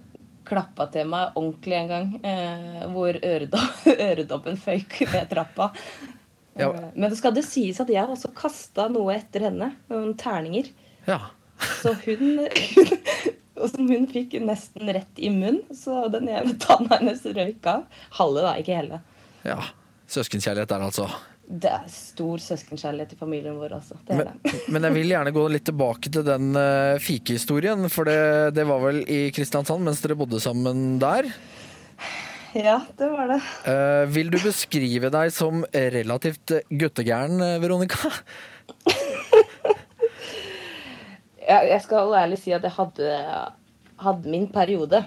[0.46, 2.10] klappa til meg ordentlig en gang.
[2.20, 3.62] Eh, hvor øredo
[4.10, 5.70] øredobben føyk ned trappa.
[6.58, 6.70] Ja.
[6.74, 9.72] Eh, men det skal det sies at jeg også kasta noe etter henne.
[9.92, 10.70] Noen terninger.
[11.08, 11.20] Ja.
[11.82, 12.42] Så hun,
[13.60, 15.62] og som hun fikk nesten rett i munnen.
[15.76, 17.86] Så den ene tanna hennes røyk av.
[18.18, 19.04] Halve, da, ikke hele.
[19.46, 19.60] ja.
[20.12, 21.06] Søskenkjærlighet der, altså.
[21.52, 23.96] Det er stor søskenkjærlighet i familien vår, altså.
[24.04, 24.52] Det Men, det.
[24.74, 27.88] men jeg vil gjerne gå litt tilbake til den uh, fikehistorien.
[27.92, 31.30] For det, det var vel i Kristiansand mens dere bodde sammen der.
[32.52, 33.40] Ja, det var det.
[33.64, 38.10] Uh, vil du beskrive deg som relativt guttegæren, eh, Veronica?
[41.42, 43.06] Jeg, jeg skal ærlig si at jeg hadde,
[43.98, 45.00] hadde min periode.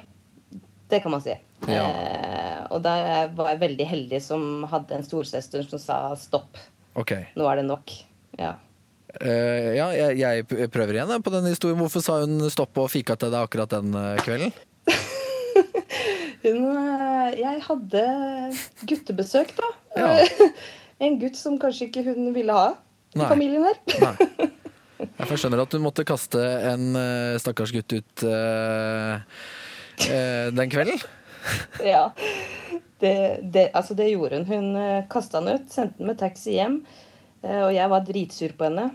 [0.92, 1.32] Det kan man si.
[1.72, 1.86] Ja.
[1.88, 2.96] Uh, og da
[3.38, 6.60] var jeg veldig heldig som hadde en storesøster som sa stopp,
[7.00, 7.30] Okay.
[7.40, 7.96] nå er det nok.
[8.36, 8.52] Ja.
[9.16, 10.20] Uh, ja, jeg,
[10.52, 11.80] jeg prøver igjen på den historien.
[11.80, 13.96] Hvorfor sa hun stopp og fika til deg akkurat den
[14.28, 14.52] kvelden?
[16.46, 18.02] Hun, eh, jeg hadde
[18.86, 19.70] guttebesøk, da.
[19.98, 20.52] Ja.
[21.06, 22.76] en gutt som kanskje ikke hun ville ha
[23.16, 23.30] i Nei.
[23.32, 23.82] familien her.
[24.04, 24.52] Nei.
[24.96, 31.02] Jeg skjønner at du måtte kaste en eh, stakkars gutt ut uh, uh, den kvelden.
[31.94, 32.06] ja.
[33.02, 34.48] Det, det, altså det gjorde hun.
[34.48, 36.80] Hun uh, kasta han ut, sendte han med taxi hjem.
[37.44, 38.88] og jeg var dritsur på henne.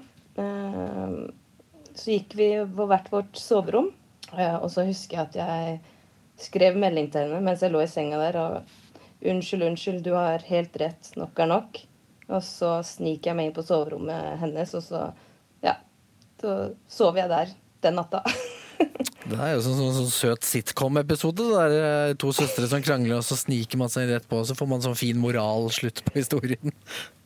[2.01, 3.93] Så gikk vi på hvert vårt soverom,
[4.33, 5.79] og så husker jeg at jeg
[6.45, 8.41] skrev melding til henne mens jeg lå i senga der.
[8.41, 8.77] og
[9.31, 11.11] Unnskyld, unnskyld, du har helt rett.
[11.21, 11.83] Nok er nok.
[12.31, 15.03] Og så sniker jeg meg inn på soverommet hennes, og så
[15.67, 15.75] ja,
[16.41, 17.53] så sover jeg der
[17.85, 18.23] den natta.
[19.31, 21.45] Det er jo sånn, sånn, sånn søt sitcom-episode.
[21.53, 24.49] Det er eh, to søstre som krangler, og så sniker man seg rett på, og
[24.49, 26.77] så får man sånn fin moral slutt på historien.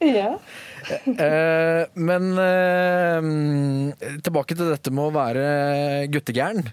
[0.05, 0.35] ja.
[0.85, 3.27] Eh, men eh,
[4.21, 5.45] tilbake til dette med å være
[6.13, 6.67] guttegæren.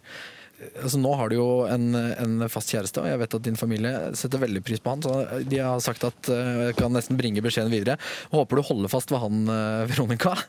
[0.84, 3.93] Altså, nå har du jo en, en fast kjæreste, og jeg vet at din familie
[4.17, 5.02] setter veldig pris på han.
[5.02, 7.97] Så de har sagt at eh, jeg kan nesten bringe beskjeden videre.
[8.34, 10.36] Håper du holder fast ved han, eh, Veronica.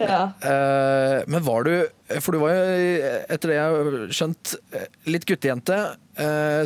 [0.00, 0.22] ja.
[0.46, 1.72] Eh, men var du
[2.22, 4.52] For du var jo, etter det jeg har skjønt,
[5.08, 5.78] litt guttejente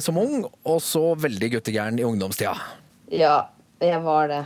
[0.04, 2.52] som ung, og så veldig guttegæren i ungdomstida.
[3.10, 3.50] Ja,
[3.82, 4.42] jeg var det.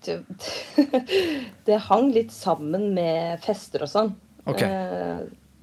[1.66, 4.12] Det, hang litt sammen med fester og sånn.
[4.48, 4.64] Ok.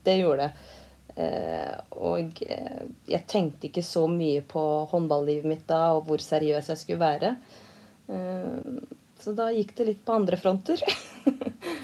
[0.07, 0.73] Det gjorde det.
[1.17, 6.69] Eh, og eh, jeg tenkte ikke så mye på håndballivet mitt da, og hvor seriøs
[6.71, 7.33] jeg skulle være.
[8.13, 8.79] Eh,
[9.17, 10.83] så da gikk det litt på andre fronter.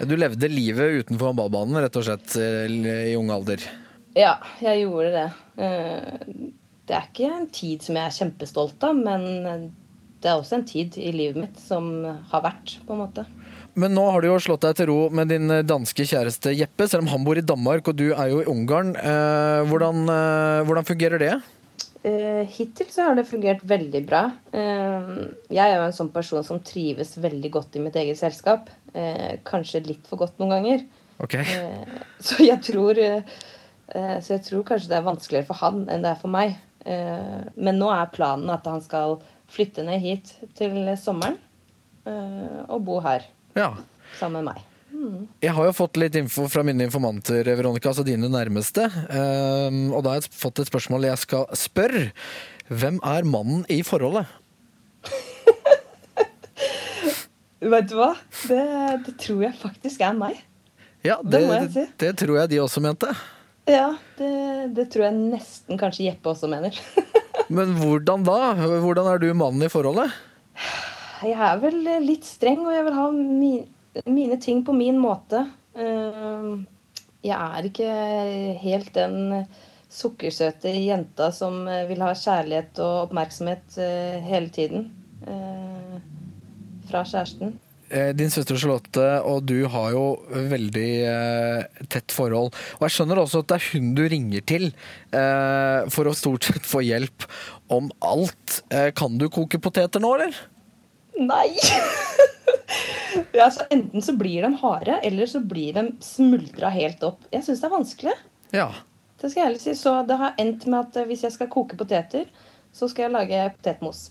[0.04, 3.62] Du levde livet utenfor håndballbanen, rett og slett, eh, i ung alder.
[4.16, 5.26] ja, jeg gjorde det.
[5.66, 6.44] Eh,
[6.88, 9.70] det er ikke en tid som jeg er kjempestolt av, men
[10.22, 11.90] det er også en tid i livet mitt som
[12.30, 13.26] har vært, på en måte.
[13.74, 17.04] Men nå har du jo slått deg til ro med din danske kjæreste Jeppe, selv
[17.04, 18.94] om han bor i Danmark og du er jo i Ungarn.
[18.94, 21.32] Eh, hvordan, eh, hvordan fungerer det?
[22.04, 24.26] Eh, hittil så har det fungert veldig bra.
[24.52, 25.10] Eh,
[25.48, 28.68] jeg er jo en sånn person som trives veldig godt i mitt eget selskap.
[28.94, 30.84] Eh, kanskje litt for godt noen ganger.
[31.24, 31.34] Ok.
[31.40, 33.22] Eh, så jeg tror eh,
[33.88, 36.58] eh, Så jeg tror kanskje det er vanskeligere for han enn det er for meg.
[36.84, 39.18] Eh, men nå er planen at han skal
[39.50, 41.40] flytte ned hit til sommeren
[42.06, 43.24] eh, og bo her
[43.56, 43.72] Ja.
[44.18, 44.62] sammen med meg.
[45.42, 48.86] Jeg har jo fått litt info fra mine informanter, Veronica, altså dine nærmeste.
[49.10, 52.06] Um, og da har jeg fått et spørsmål jeg skal spørre.
[52.70, 54.30] Hvem er mannen i forholdet?
[57.64, 58.10] Vet du hva?
[58.48, 58.62] Det,
[59.06, 60.40] det tror jeg faktisk er meg.
[61.04, 61.84] Ja, Det det, må jeg si.
[62.00, 63.10] det tror jeg de også mente.
[63.68, 64.30] Ja, det,
[64.76, 66.76] det tror jeg nesten kanskje Jeppe også mener.
[67.54, 68.38] Men hvordan da?
[68.80, 70.12] Hvordan er du mannen i forholdet?
[71.24, 73.52] Jeg er vel litt streng, og jeg vil ha mi,
[74.10, 75.46] mine ting på min måte.
[75.76, 76.50] Eh,
[77.24, 77.92] Jeg er ikke
[78.60, 79.46] helt den
[79.94, 84.88] sukkersøte jenta som vil ha kjærlighet og oppmerksomhet eh, hele tiden
[85.24, 85.94] eh,
[86.90, 87.54] fra kjæresten.
[87.88, 90.04] Eh, Din søster Charlotte og du har jo
[90.52, 92.52] veldig eh, tett forhold.
[92.76, 94.66] Og jeg skjønner også at det er hun du ringer til
[95.14, 97.24] eh, for å stort sett få hjelp
[97.72, 98.60] om alt.
[98.74, 100.42] Eh, kan du koke poteter nå, eller?
[101.20, 101.50] Nei!
[103.32, 107.22] ja, så enten så blir de harde, eller så blir de smuldra helt opp.
[107.34, 108.16] Jeg syns det er vanskelig.
[108.54, 108.68] Ja.
[109.20, 109.74] Det skal jeg ærlig si.
[109.78, 112.26] Så det har endt med at eh, hvis jeg skal koke poteter,
[112.74, 114.08] så skal jeg lage potetmos.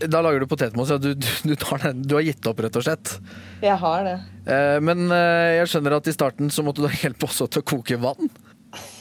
[0.00, 0.90] Da lager du potetmos.
[0.90, 2.02] Ja, du, du, du, tar den.
[2.08, 3.12] du har gitt opp, rett og slett.
[3.60, 4.16] Jeg har det.
[4.48, 7.62] Eh, men eh, jeg skjønner at i starten så måtte du ha hjelp også til
[7.62, 8.32] å koke vann.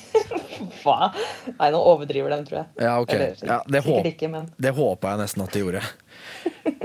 [0.83, 1.13] Hva?
[1.55, 2.69] Nei, nå overdriver de, tror jeg.
[2.83, 3.15] Ja, ok.
[3.15, 5.83] Eller, Ja, det, håp, ikke, men det håpa jeg nesten at de gjorde.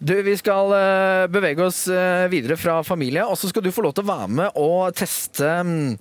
[0.00, 3.84] Du, Vi skal eh, bevege oss eh, videre fra familie, og så skal du få
[3.84, 5.98] lov til å være med og teste mm,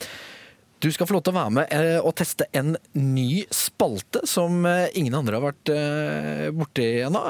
[0.79, 4.63] Du skal få lov til å være med eh, og teste en ny spalte som
[4.95, 5.73] ingen andre har vært
[6.55, 7.25] borti ennå.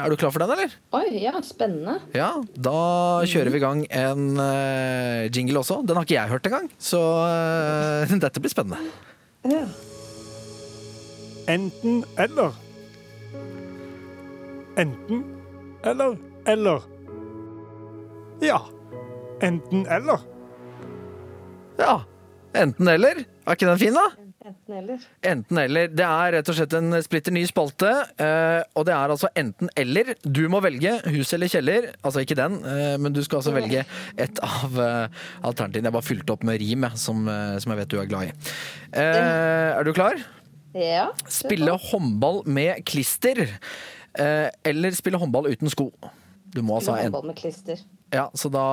[0.00, 0.72] Er du klar for den, eller?
[0.96, 1.98] Oi, ja, spennende.
[2.16, 2.80] Ja, da
[3.28, 4.40] kjører vi i gang en
[5.28, 5.82] jingle også.
[5.84, 7.04] Den har ikke jeg hørt engang, så
[8.24, 8.80] dette blir spennende.
[9.44, 9.66] Ja.
[11.52, 12.56] Enten eller.
[14.80, 15.35] Enten
[15.86, 16.82] eller eller.
[18.40, 18.60] Ja.
[19.42, 20.22] Enten eller.
[21.78, 22.04] Ja,
[22.56, 23.24] enten eller.
[23.46, 24.06] Er ikke den fin, da?
[24.46, 25.02] Enten eller.
[25.26, 25.90] Enten eller.
[25.92, 27.90] Det er rett og slett en splitter ny spalte,
[28.22, 30.14] eh, og det er altså enten eller.
[30.22, 31.90] Du må velge hus eller kjeller.
[32.00, 33.82] Altså ikke den, eh, men du skal altså velge
[34.16, 35.90] et av eh, alternativene.
[35.90, 38.54] Jeg bare fylte opp med rim, som, som jeg vet du er glad i.
[38.94, 40.22] Eh, er du klar?
[40.76, 41.10] Ja.
[41.32, 43.46] Spille håndball med klister.
[44.18, 45.90] Eh, Eller spille håndball uten sko.
[46.54, 47.80] Du må altså en Håndball med klister.
[48.14, 48.66] Ja, så da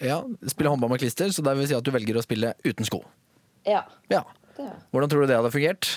[0.00, 2.88] Ja, spille håndball med klister, så det vil si at du velger å spille uten
[2.88, 3.02] sko.
[3.68, 3.84] Ja.
[4.10, 4.24] Ja.
[4.92, 5.90] Hvordan tror du det hadde fungert?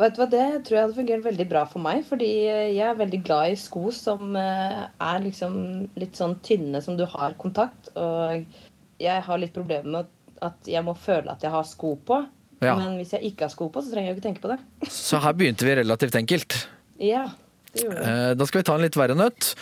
[0.00, 2.02] Vet du hva, Det tror jeg hadde fungert veldig bra for meg.
[2.08, 5.58] Fordi jeg er veldig glad i sko som eh, er liksom
[6.00, 7.92] litt sånn tynne, som du har kontakt.
[8.00, 8.46] Og
[9.00, 12.22] jeg har litt problemer med at jeg må føle at jeg har sko på.
[12.64, 12.74] Ja.
[12.76, 14.88] Men hvis jeg ikke har sko på, så trenger jeg jo ikke tenke på det.
[14.92, 16.60] Så her begynte vi relativt enkelt.
[17.00, 17.22] Ja,
[17.76, 19.54] Eh, Da skal vi ta en litt verre nøtt.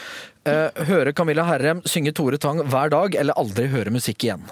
[0.48, 4.46] Eh, Høre Camilla Herrem synge Tore Tang hver dag, eller aldri høre musikk igjen?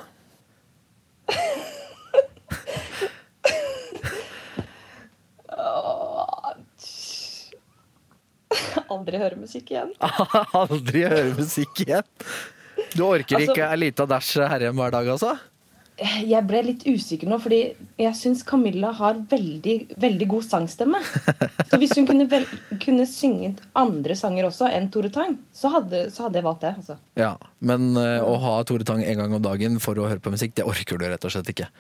[8.90, 9.92] Aldri høre musikk igjen.
[10.60, 12.06] aldri høre musikk igjen?
[12.94, 15.34] Du orker Altså- ikke ei lita dash Herrem hver dag, altså?
[15.96, 17.60] Jeg ble litt usikker nå, fordi
[17.96, 21.00] jeg syns Camilla har veldig, veldig god sangstemme.
[21.70, 22.44] Så hvis hun kunne, vel,
[22.82, 26.74] kunne synget andre sanger også enn Tore Tang, så hadde, så hadde jeg valgt det.
[26.82, 26.98] Altså.
[27.16, 27.32] Ja,
[27.64, 30.52] Men eh, å ha Tore Tang en gang om dagen for å høre på musikk,
[30.58, 31.70] det orker du rett og slett ikke.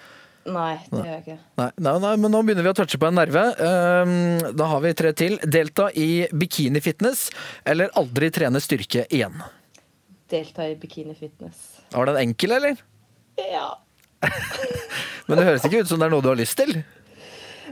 [0.46, 1.38] Nei, det gjør jeg ikke.
[1.58, 3.42] Nei, nei, nei, men nå begynner vi å touche på en nerve.
[3.66, 4.12] Ehm,
[4.56, 5.40] da har vi tre til.
[5.42, 7.28] Delta i bikinifitness,
[7.68, 9.42] eller aldri trene styrke igjen.
[10.30, 11.66] Delta i bikinifitness.
[11.92, 12.78] Var den enkel, eller?
[13.42, 13.74] Ja.
[15.26, 16.76] Men det høres ikke ut som det er noe du har lyst til.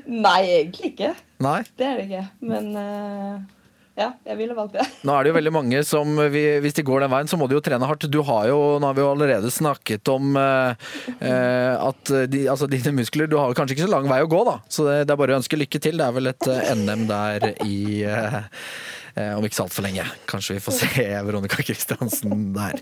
[0.05, 1.13] Nei, egentlig ikke.
[1.45, 1.61] Nei.
[1.79, 2.25] Det er det ikke.
[2.51, 3.37] Men uh,
[3.97, 4.85] ja, jeg ville valgt det.
[5.07, 7.47] Nå er det jo veldig mange som, vi- hvis de går den veien, så må
[7.49, 8.09] de jo trene hardt.
[8.11, 12.93] Du har jo, nå har vi jo allerede snakket om eh, at de, altså dine
[12.99, 14.59] muskler Du har kanskje ikke så lang vei å gå, da.
[14.69, 16.03] Så det, det er bare å ønske lykke til.
[16.03, 16.51] Det er vel et
[16.83, 18.41] NM der i eh,
[19.15, 20.05] om ikke så altfor lenge.
[20.31, 22.81] Kanskje vi får se Veronica Christiansen der.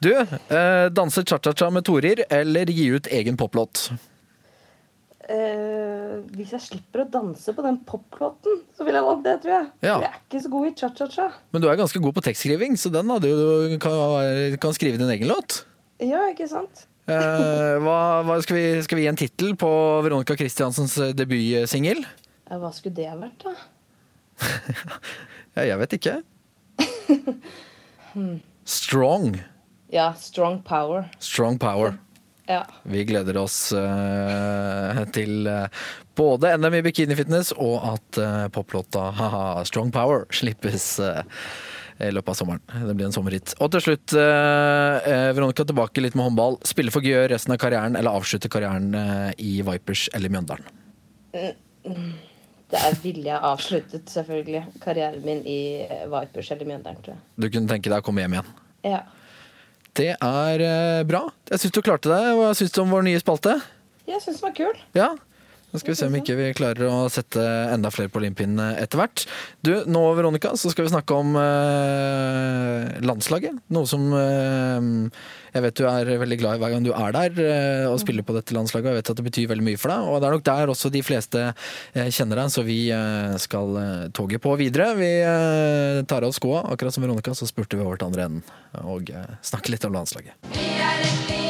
[0.00, 3.90] Du, eh, danse cha-cha-cha med Torir, eller gi ut egen poplåt?
[5.26, 9.54] Eh, hvis jeg slipper å danse på den poplåten, så vil jeg valgt det, tror
[9.56, 9.70] jeg.
[9.82, 9.96] Ja.
[10.04, 11.30] Jeg er ikke så god i cha-cha-cha.
[11.50, 13.96] Men du er ganske god på tekstskriving, så den hadde jo, du kan,
[14.62, 15.64] kan skrive din egen låt.
[15.98, 16.86] Ja, ikke sant?
[17.06, 19.70] Eh, hva, hva skal, vi, skal vi gi en tittel på
[20.06, 22.02] Veronica Christiansens eh, debutsingel?
[22.46, 23.54] Ja, hva skulle det vært, da?
[25.56, 26.16] Ja, jeg vet ikke.
[28.66, 29.38] Strong.
[29.92, 31.06] Ja, Strong Power.
[31.18, 31.96] Strong power.
[32.46, 32.66] Ja.
[32.82, 35.66] Vi gleder oss uh, til uh,
[36.14, 40.92] både NM i bikinifitness og at uh, poplåta haha, Strong Power slippes
[41.96, 42.62] i løpet av sommeren.
[42.68, 43.54] Det blir en sommerhit.
[43.64, 46.58] Og til slutt, Veronica, tilbake litt med håndball.
[46.68, 48.92] Spille for gøy resten av karrieren, eller avslutte karrieren
[49.40, 50.68] i Vipers eller Mjøndalen?
[52.72, 57.22] Der ville jeg avsluttet selvfølgelig karrieren min i eh, Vipers eller Mjøndalen, tror jeg.
[57.38, 58.48] Du kunne tenke deg å komme hjem igjen?
[58.86, 59.04] Ja.
[59.96, 61.22] Det er eh, bra.
[61.52, 62.34] Jeg syns du klarte det.
[62.36, 63.54] Hva syns du om vår nye spalte?
[64.06, 64.82] Jeg syns den var kul.
[64.98, 65.12] Ja.
[65.76, 68.96] Da skal vi se om ikke vi klarer å sette enda flere på limpinnene etter
[68.96, 69.26] hvert.
[69.60, 73.58] Du, nå Veronica, så skal vi snakke om eh, landslaget.
[73.76, 74.88] Noe som eh,
[75.52, 78.24] jeg vet du er veldig glad i hver gang du er der eh, og spiller
[78.24, 78.88] på dette landslaget.
[78.88, 80.08] Jeg vet at det betyr veldig mye for deg.
[80.08, 83.80] Og det er nok der også de fleste eh, kjenner deg, så vi eh, skal
[83.82, 84.94] eh, toget på videre.
[84.96, 85.12] Vi
[86.08, 89.12] tar av oss skoa, akkurat som Veronica, så spurte vi over til andre enden og
[89.12, 90.40] eh, snakker litt om landslaget.
[90.56, 91.45] Vi er et lite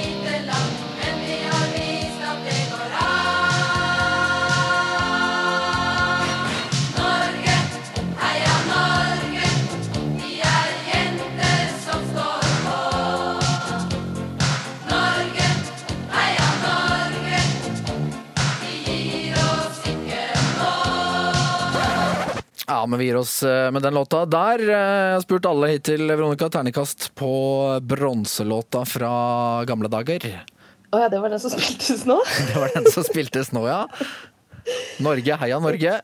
[22.87, 24.63] men vi gir oss eh, med den låta der.
[24.63, 27.31] Eh, Jeg har spurt alle hittil, Veronica, Ternekast på
[27.83, 29.11] bronselåta fra
[29.69, 30.27] gamle dager.
[30.95, 32.21] Å ja, det var den som spiltes nå?
[32.53, 33.83] Det var den som spiltes nå, ja.
[35.03, 35.99] Norge, heia Norge.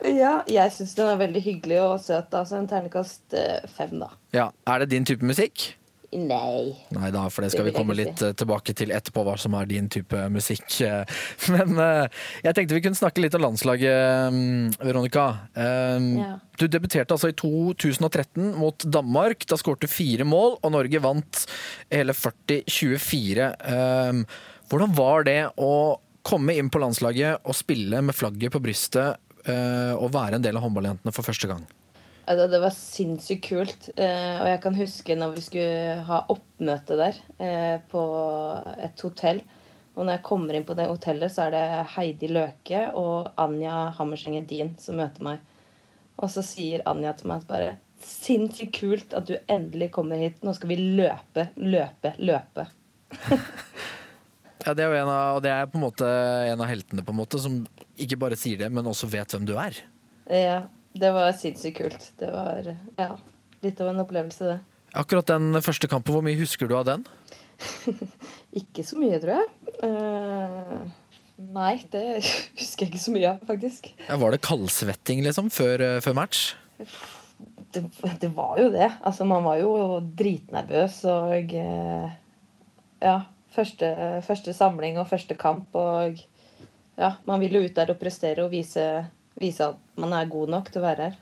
[0.00, 2.32] Ja, jeg syns den er veldig hyggelig og søt.
[2.32, 4.08] Altså en ternekast eh, fem, da.
[4.36, 5.74] Ja, Er det din type musikk?
[6.12, 6.72] Nei.
[6.90, 8.30] Nei da, for det skal Det vi komme litt si.
[8.34, 10.80] tilbake til etterpå, hva som er din type musikk.
[10.82, 11.04] eh.
[11.54, 12.08] Men eh,
[12.42, 15.26] jeg tenkte vi kunne snakke litt om landslaget, mm, Veronica.
[15.54, 16.32] Eh, Ja.
[16.60, 19.46] Du debuterte altså i 2013 mot Danmark.
[19.48, 21.46] Da skåret du fire mål, og Norge vant
[21.90, 23.46] hele 40-24.
[23.64, 24.20] Eh,
[24.70, 25.72] Hvordan var det å
[26.22, 29.16] komme inn på landslaget og spille med flagget på brystet
[29.48, 31.64] eh, og være en del av håndballjentene for første gang?
[32.28, 33.88] Altså, det var sinnssykt kult.
[33.96, 38.02] Eh, og jeg kan huske når vi skulle ha oppmøte der eh, på
[38.76, 39.42] et hotell.
[39.96, 41.64] Og når jeg kommer inn på det hotellet, så er det
[41.96, 45.42] Heidi Løke og Anja Hammerseng Edin som møter meg.
[46.20, 50.38] Og så sier Anja til meg bare Sinnssykt kult at du endelig kommer hit.
[50.40, 52.64] Nå skal vi løpe, løpe, løpe.
[54.60, 56.08] Ja, det er jo en av, og det er på en måte
[56.50, 57.54] en av heltene på en måte, som
[57.96, 59.78] ikke bare sier det, men også vet hvem du er.
[60.28, 60.58] Ja,
[60.98, 62.10] det var sinnssykt kult.
[62.18, 62.66] Det var
[62.98, 63.14] ja,
[63.62, 64.58] litt av en opplevelse, det.
[64.98, 67.04] Akkurat den første kampen, hvor mye husker du av den?
[68.60, 69.50] Ikke så mye, tror jeg.
[69.84, 70.80] Uh,
[71.54, 72.04] nei, det
[72.60, 73.92] husker jeg ikke så mye av, faktisk.
[74.08, 76.50] Ja, var det kaldsvetting liksom, før, eh, før match?
[77.70, 77.84] Det,
[78.18, 78.88] det var jo det.
[79.06, 82.08] Altså, man var jo dritnervøs og uh,
[83.04, 83.20] Ja.
[83.50, 83.88] Første,
[84.22, 86.20] første samling og første kamp og
[86.94, 88.84] Ja, man vil jo ut der og prestere og vise,
[89.38, 91.18] vise at man er god nok til å være her.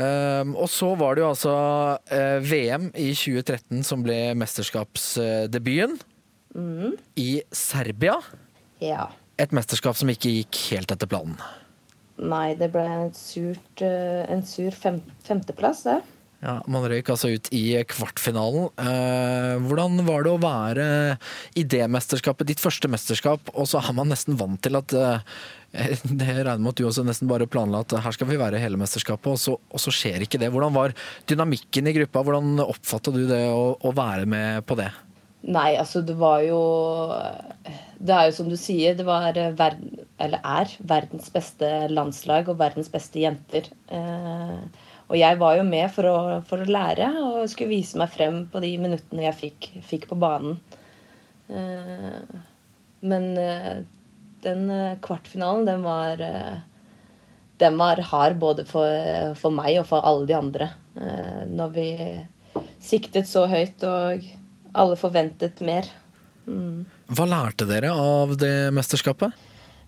[0.00, 1.54] Um, og så var det jo altså
[1.98, 5.98] uh, VM i 2013 som ble mesterskapsdebuten.
[7.20, 8.16] I Serbia.
[8.82, 9.10] Ja.
[9.38, 11.36] Et mesterskap som ikke gikk helt etter planen.
[12.20, 16.00] Nei, det ble en, surt, uh, en sur fem, femteplass, det.
[16.40, 18.70] Ja, Man røyk altså ut i kvartfinalen.
[18.80, 20.86] Eh, hvordan var det å være
[21.60, 25.26] i det mesterskapet, ditt første mesterskap, og så er man nesten vant til at eh,
[26.20, 28.78] Det regner med at du også nesten bare planla at her skal vi være hele
[28.80, 30.50] mesterskapet, og så, og så skjer ikke det.
[30.50, 30.94] Hvordan var
[31.30, 32.24] dynamikken i gruppa?
[32.26, 34.90] Hvordan oppfatta du det å, å være med på det?
[35.40, 36.58] Nei, altså det var jo
[37.96, 42.58] Det er jo som du sier, det var verden, eller er verdens beste landslag og
[42.60, 43.70] verdens beste jenter.
[43.88, 44.58] Eh,
[45.10, 48.44] og jeg var jo med for å, for å lære og skulle vise meg frem
[48.52, 50.60] på de minuttene jeg fikk, fikk på banen.
[51.50, 52.20] Eh,
[53.10, 53.80] men eh,
[54.44, 56.58] den eh, kvartfinalen, den var eh,
[57.60, 58.88] den var hard både for,
[59.36, 60.70] for meg og for alle de andre.
[60.96, 61.88] Eh, når vi
[62.80, 64.24] siktet så høyt og
[64.72, 65.88] alle forventet mer.
[66.46, 69.36] Hva lærte dere av det mesterskapet?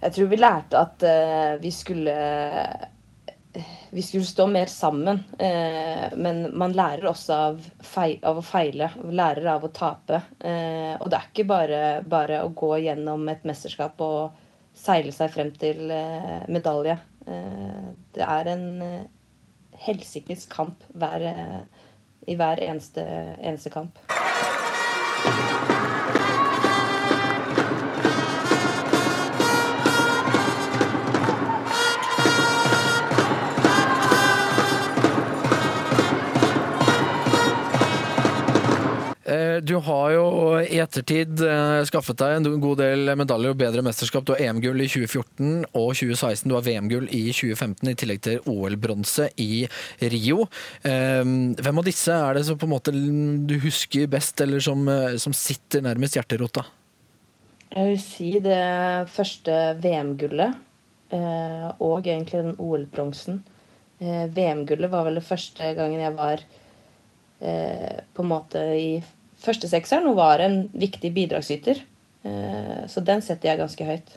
[0.03, 2.17] Jeg tror vi lærte at eh, vi skulle
[3.91, 5.21] vi skulle stå mer sammen.
[5.39, 8.89] Eh, men man lærer også av, feil, av å feile.
[9.13, 10.23] Lærer av å tape.
[10.41, 14.42] Eh, og det er ikke bare, bare å gå gjennom et mesterskap og
[14.75, 16.99] seile seg frem til eh, medalje.
[17.27, 19.05] Eh, det er en eh,
[19.87, 21.27] helsikes kamp hver,
[22.29, 23.07] i hver eneste,
[23.41, 23.99] eneste kamp.
[40.73, 44.25] I ettertid eh, skaffet deg en god del medaljer og bedre mesterskap.
[44.25, 46.49] Du har EM-gull i 2014 og 2016.
[46.49, 49.65] Du har VM-gull i 2015 i tillegg til OL-bronse i
[50.15, 50.47] Rio.
[50.89, 51.23] Eh,
[51.63, 55.17] Hvem av disse er det som på en måte du husker best, eller som, eh,
[55.21, 56.65] som sitter nærmest hjerterota?
[57.73, 60.69] Jeg vil si det første VM-gullet
[61.13, 63.43] og egentlig den OL-bronsen.
[64.01, 66.41] VM-gullet var vel det første gangen jeg var
[67.41, 68.87] på en måte i
[69.45, 71.83] første sekseren og var en viktig bidragsyter.
[72.23, 74.13] Eh, så den setter jeg ganske høyt.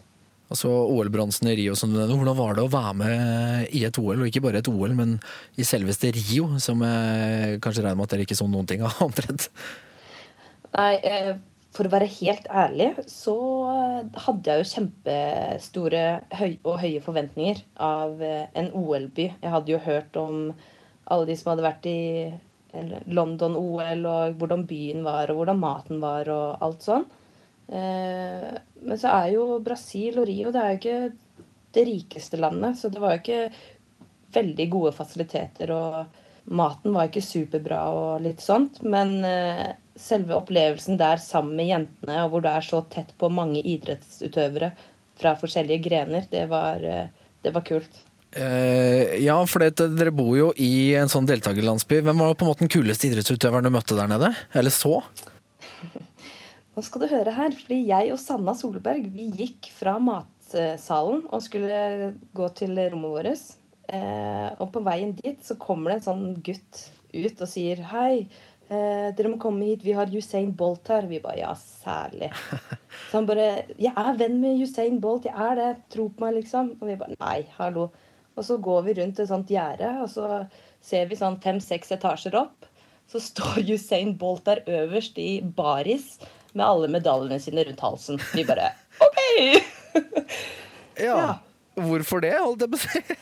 [0.46, 1.74] Altså OL-bronsen i Rio.
[1.74, 5.18] Hvordan var det å være med i et OL, og ikke bare et OL, men
[5.58, 9.02] i selveste Rio, som jeg kanskje regner med at dere ikke så noen ting av
[9.08, 9.50] omtrent?
[10.76, 11.34] Nei, eh,
[11.76, 13.36] for å være helt ærlig så
[14.28, 16.04] hadde jeg jo kjempestore
[16.64, 19.28] og høye forventninger av eh, en OL-by.
[19.42, 20.38] Jeg hadde jo hørt om
[21.12, 22.00] alle de som hadde vært i
[23.06, 27.06] London-OL, og hvordan byen var, og hvordan maten var, og alt sånn.
[27.68, 28.50] Eh,
[28.86, 31.00] men så er jo Brasil og Rio det er jo ikke
[31.76, 33.42] det rikeste landet, så det var jo ikke
[34.36, 35.72] veldig gode fasiliteter.
[35.76, 38.82] Og maten var ikke superbra og litt sånt.
[38.86, 43.32] Men eh, selve opplevelsen der sammen med jentene, og hvor du er så tett på
[43.34, 44.72] mange idrettsutøvere
[45.20, 47.08] fra forskjellige grener, det var, eh,
[47.44, 48.04] det var kult.
[48.36, 52.02] Eh, ja, for det, dere bor jo i en sånn deltakerlandsby.
[52.04, 54.34] Hvem var på en måte den kuleste idrettsutøveren du møtte der nede?
[54.58, 55.00] Eller så?
[56.76, 61.46] Nå skal du høre her, fordi jeg og Sanna Solberg vi gikk fra matsalen og
[61.46, 63.46] skulle gå til rommet vårt.
[63.86, 66.80] Uh, og på veien dit så kommer det en sånn gutt
[67.14, 68.26] ut og sier Hei,
[68.66, 71.06] eh, dere må komme hit, vi har Usain Bolt her.
[71.08, 72.34] Vi bare ja, særlig.
[73.08, 73.48] Så han bare
[73.80, 75.70] Jeg er venn med Usain Bolt, jeg er det.
[75.96, 76.74] Tro på meg, liksom.
[76.82, 77.94] Og vi bare nei, hallo.
[78.36, 80.44] Og så går vi rundt et sånt gjerde, og så
[80.84, 82.68] ser vi sånn fem-seks etasjer opp.
[83.12, 86.16] Så står Usain Bolt der øverst i baris
[86.56, 88.22] med alle medaljene sine rundt halsen.
[88.36, 88.74] Vi bare
[89.04, 89.22] OK!
[90.96, 91.16] Ja.
[91.20, 91.32] Ja.
[91.76, 93.16] Hvorfor det, holdt jeg på å si?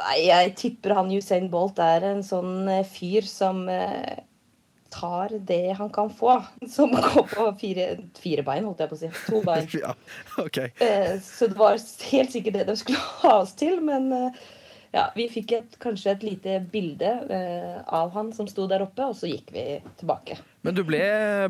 [0.00, 4.18] Nei, jeg tipper han Usain Bolt er en sånn eh, fyr som eh,
[4.92, 6.42] tar det han kan få.
[6.68, 9.12] Som går på fire, fire bein, holdt jeg på å si.
[9.28, 9.68] To bein.
[9.80, 9.94] Ja,
[10.38, 10.58] ok.
[10.58, 11.78] Eh, så det var
[12.12, 14.42] helt sikkert det de skulle ha oss til, men eh,
[14.92, 19.08] ja, vi fikk et, kanskje et lite bilde eh, av han som sto der oppe,
[19.08, 19.66] og så gikk vi
[20.00, 20.36] tilbake.
[20.62, 21.00] Men du ble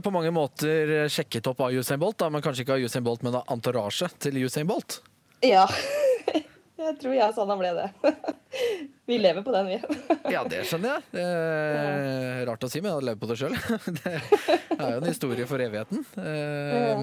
[0.02, 3.26] på mange måter sjekket opp av Usain Bolt, da, men kanskje ikke av Usain Bolt,
[3.26, 5.02] men av entourage til Usain Bolt?
[5.42, 5.66] Ja.
[6.86, 7.90] jeg tror jeg sa han ble det.
[9.06, 9.78] Vi lever på den, vi.
[10.30, 11.22] Ja, det skjønner jeg.
[11.22, 13.56] Eh, rart å si, men jeg hadde levd på det sjøl.
[14.72, 16.04] Det er jo en historie for evigheten.
[16.18, 17.02] Eh,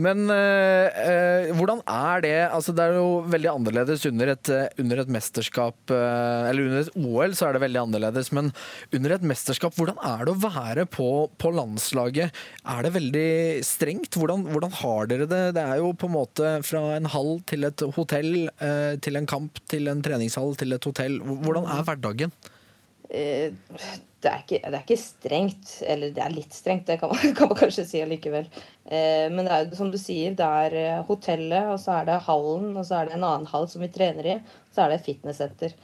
[0.00, 5.02] men eh, eh, hvordan er det Altså, det er jo veldig annerledes under et, under
[5.02, 8.50] et mesterskap Eller under et OL så er det veldig annerledes, men
[8.96, 11.08] under et mesterskap, hvordan er det å være på,
[11.40, 12.40] på landslaget?
[12.74, 13.28] Er det veldig
[13.66, 14.18] strengt?
[14.18, 15.42] Hvordan, hvordan har dere det?
[15.56, 18.32] Det er jo på en måte fra en hall til et hotell,
[19.04, 21.20] til en kamp, til en treningshall, til et hotell.
[21.44, 22.34] Hvordan er hverdagen?
[23.10, 23.50] Eh,
[24.22, 25.74] det, er ikke, det er ikke strengt.
[25.86, 28.48] Eller det er litt strengt, det kan man, kan man kanskje si allikevel.
[28.86, 32.10] Eh, men det er jo som du sier, det er eh, hotellet, og så er
[32.10, 34.86] det hallen, og så er det en annen hall som vi trener i, og så
[34.86, 35.78] er det fitnesssenter.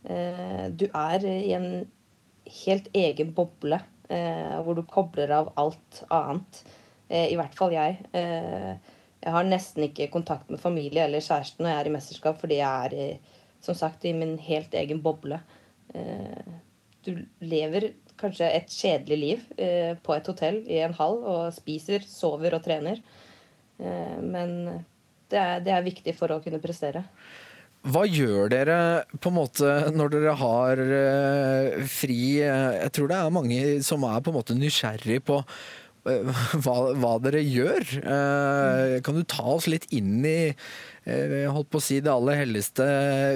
[0.00, 1.66] Du er i en
[2.64, 3.76] helt egen boble
[4.08, 6.62] hvor du kobler av alt annet.
[7.12, 7.98] I hvert fall jeg.
[8.16, 12.62] Jeg har nesten ikke kontakt med familie eller kjæreste når jeg er i mesterskap, fordi
[12.62, 13.10] jeg er i,
[13.64, 15.40] som sagt i min helt egen boble.
[15.94, 16.54] Eh,
[17.04, 22.04] du lever kanskje et kjedelig liv eh, på et hotell i en hall og spiser,
[22.06, 23.00] sover og trener.
[23.80, 24.58] Eh, men
[25.30, 27.04] det er, det er viktig for å kunne prestere.
[27.80, 28.78] Hva gjør dere
[29.16, 30.80] på en måte når dere har
[31.88, 32.18] fri?
[32.42, 35.38] Jeg tror det er mange som er på en måte nysgjerrig på
[36.64, 37.84] hva, hva dere gjør.
[38.00, 42.40] Eh, kan du ta oss litt inn i eh, holdt på å si det aller
[42.40, 42.86] helligste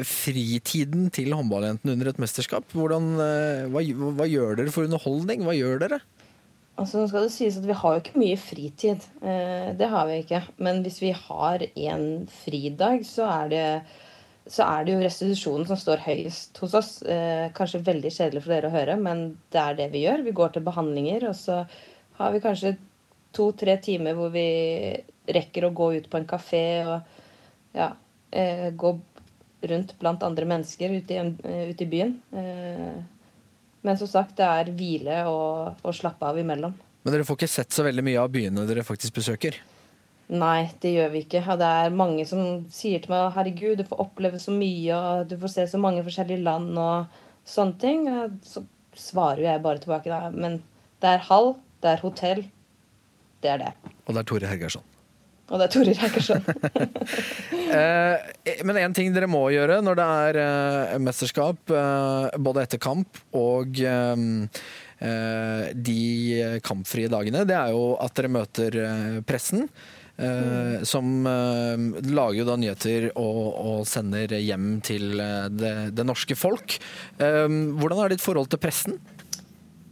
[0.09, 2.71] fritiden til håndballjentene under et mesterskap?
[2.73, 3.85] Hvordan, eh, hva,
[4.17, 5.45] hva gjør dere for underholdning?
[5.45, 6.01] Hva gjør dere?
[6.81, 9.05] Altså, nå skal det sies at Vi har jo ikke mye fritid.
[9.79, 10.41] Det har vi ikke.
[10.59, 12.09] Men hvis vi har en
[12.43, 13.69] fridag, så er det,
[14.51, 16.91] så er det jo restitusjonen som står høyest hos oss.
[17.55, 19.23] Kanskje veldig kjedelig for dere å høre, men
[19.55, 20.27] det er det vi gjør.
[20.27, 21.61] Vi går til behandlinger, og så
[22.19, 22.77] har vi kanskje
[23.35, 24.47] to-tre timer hvor vi
[25.27, 27.91] rekker å gå ut på en kafé og ja,
[28.31, 28.93] eh, gå
[29.65, 32.15] rundt blant andre mennesker ute i, eh, ute i byen.
[32.33, 33.03] Eh,
[33.85, 36.75] men som sagt, det er hvile og, og slappe av imellom.
[37.05, 39.59] Men dere får ikke sett så veldig mye av byene dere faktisk besøker?
[40.33, 41.43] Nei, det gjør vi ikke.
[41.53, 45.27] Og det er mange som sier til meg herregud, du får oppleve så mye, og
[45.29, 48.07] du får se så mange forskjellige land og sånne ting.
[48.47, 48.65] Så
[48.97, 50.31] svarer jeg bare tilbake da.
[50.33, 50.63] Men
[51.05, 51.53] det er hall,
[51.85, 52.43] det er hotell.
[53.45, 53.73] Det er det.
[54.09, 54.85] Og det er Tore Hergersson.
[55.53, 56.45] Og det er Torir Hergersson.
[57.75, 58.21] Eh,
[58.63, 63.19] men én ting dere må gjøre når det er eh, mesterskap, eh, både etter kamp
[63.35, 64.23] og eh,
[65.03, 65.97] eh, de
[66.63, 69.67] kampfrie dagene, det er jo at dere møter eh, pressen.
[70.15, 70.85] Mm.
[70.87, 76.39] Som eh, lager jo da nyheter og, og sender hjem til eh, det, det norske
[76.39, 76.77] folk.
[77.19, 77.49] Eh,
[77.81, 79.01] hvordan er ditt forhold til pressen?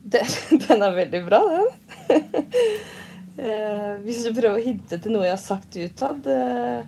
[0.03, 0.23] Det,
[0.67, 2.21] den er veldig bra, den.
[3.33, 6.83] Eh, hvis du prøver å hinte til noe jeg har sagt utad eh,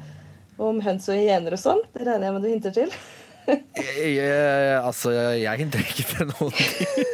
[0.61, 2.93] om høns og hyener og sånn, det regner jeg med du hinter til.
[3.77, 4.29] Jeg,
[4.79, 7.09] altså, jeg hinter ikke til noen ting.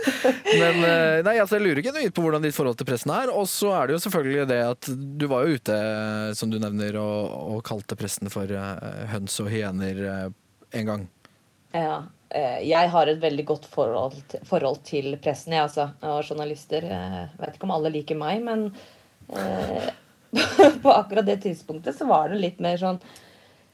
[0.61, 3.33] Men eh, nei, altså, jeg lurer ikke noe på hvordan ditt forhold til pressen er.
[3.35, 5.79] Og så er det jo selvfølgelig det at du var jo ute,
[6.39, 8.51] som du nevner, og, og kalte pressen for
[9.11, 10.05] høns og hyener
[10.71, 11.09] en gang.
[11.75, 11.97] Ja.
[12.31, 16.87] Eh, Jeg har et veldig godt forhold forhold til pressen jeg, altså, og journalister.
[16.87, 18.69] Jeg vet ikke om alle liker meg, men
[19.35, 19.91] eh,
[20.85, 23.01] på akkurat det tidspunktet så var det litt mer sånn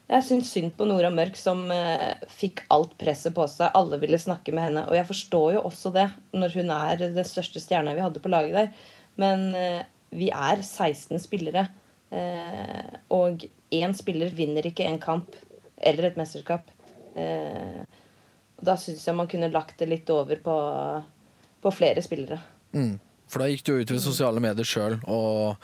[0.07, 3.73] Jeg syns synd på Nora Mørk, som eh, fikk alt presset på seg.
[3.75, 4.85] Alle ville snakke med henne.
[4.87, 8.31] Og jeg forstår jo også det, når hun er den største stjerna vi hadde på
[8.31, 8.93] laget der.
[9.19, 9.83] Men eh,
[10.15, 11.67] vi er 16 spillere.
[12.15, 13.43] Eh, og
[13.73, 15.35] én spiller vinner ikke en kamp
[15.77, 16.69] eller et mesterskap.
[17.17, 17.83] Eh,
[18.57, 20.55] og da syns jeg man kunne lagt det litt over på,
[21.61, 22.39] på flere spillere.
[22.73, 22.95] Mm.
[23.27, 25.57] For da gikk du ut ved sosiale medier sjøl og,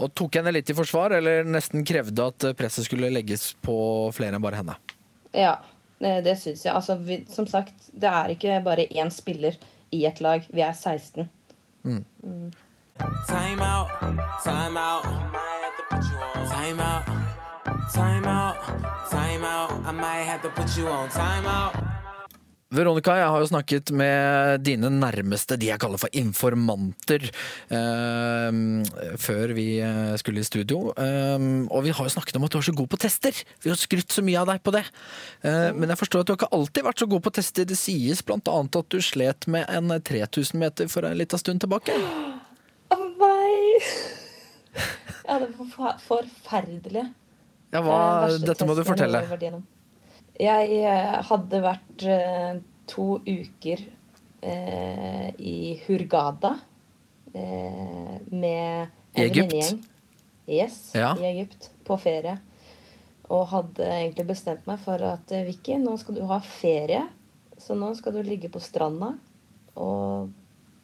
[0.00, 3.76] og tok henne litt i forsvar, eller nesten krevde at presset skulle legges på
[4.16, 4.78] flere enn bare henne.
[5.36, 5.58] Ja,
[6.02, 6.74] det, det syns jeg.
[6.74, 9.58] Altså, vi, som sagt, det er ikke bare én spiller
[9.92, 10.44] i et lag.
[10.50, 11.28] Vi er 16.
[13.28, 13.88] Time out,
[14.44, 15.06] time out.
[15.06, 17.04] I might have to put you on time out.
[17.92, 18.56] Time out,
[19.10, 19.70] time out.
[19.86, 21.91] I might have to put you on time out.
[22.72, 27.26] Veronica, jeg har jo snakket med dine nærmeste, de jeg kaller for informanter,
[27.68, 28.60] eh,
[29.20, 30.94] før vi eh, skulle i studio.
[30.96, 33.42] Eh, og vi har jo snakket om at du er så god på tester.
[33.60, 34.86] Vi har skrytt så mye av deg på det.
[35.44, 37.68] Eh, men jeg forstår at du har ikke alltid vært så god på tester.
[37.68, 41.92] Det sies annet at du slet med en 3000 meter for en liten stund tilbake.
[41.92, 43.82] Å nei!
[45.28, 47.04] Ja, det var forferdelig.
[47.72, 48.00] Ja, hva,
[48.40, 49.22] dette må du fortelle.
[50.40, 52.60] Jeg eh, hadde vært eh,
[52.90, 53.82] to uker
[54.42, 55.56] eh, i
[55.86, 56.54] Hurghada
[57.34, 59.82] eh, med en venninnegjeng.
[60.48, 61.12] Yes, Ja.
[61.20, 61.70] i Egypt.
[61.86, 62.38] På ferie.
[63.32, 67.04] Og hadde egentlig bestemt meg for at Vicky, nå skal du ha ferie.
[67.62, 69.12] Så nå skal du ligge på stranda
[69.78, 70.32] og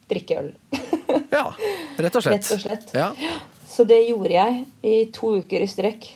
[0.09, 0.53] drikke øl.
[1.29, 1.51] Ja,
[2.01, 2.45] rett og slett.
[2.45, 2.91] Rett og slett.
[2.97, 3.11] Ja,
[3.69, 6.07] Så det gjorde jeg i to uker i strekk.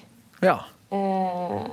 [0.41, 0.55] ja.
[0.93, 1.67] Eh,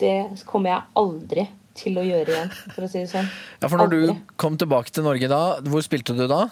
[0.00, 0.14] det
[0.46, 1.46] kommer jeg aldri
[1.78, 3.28] til å gjøre igjen, for å si det sånn.
[3.62, 4.14] ja, for når Aldri.
[4.18, 6.44] du kom tilbake til Norge da, hvor spilte du da?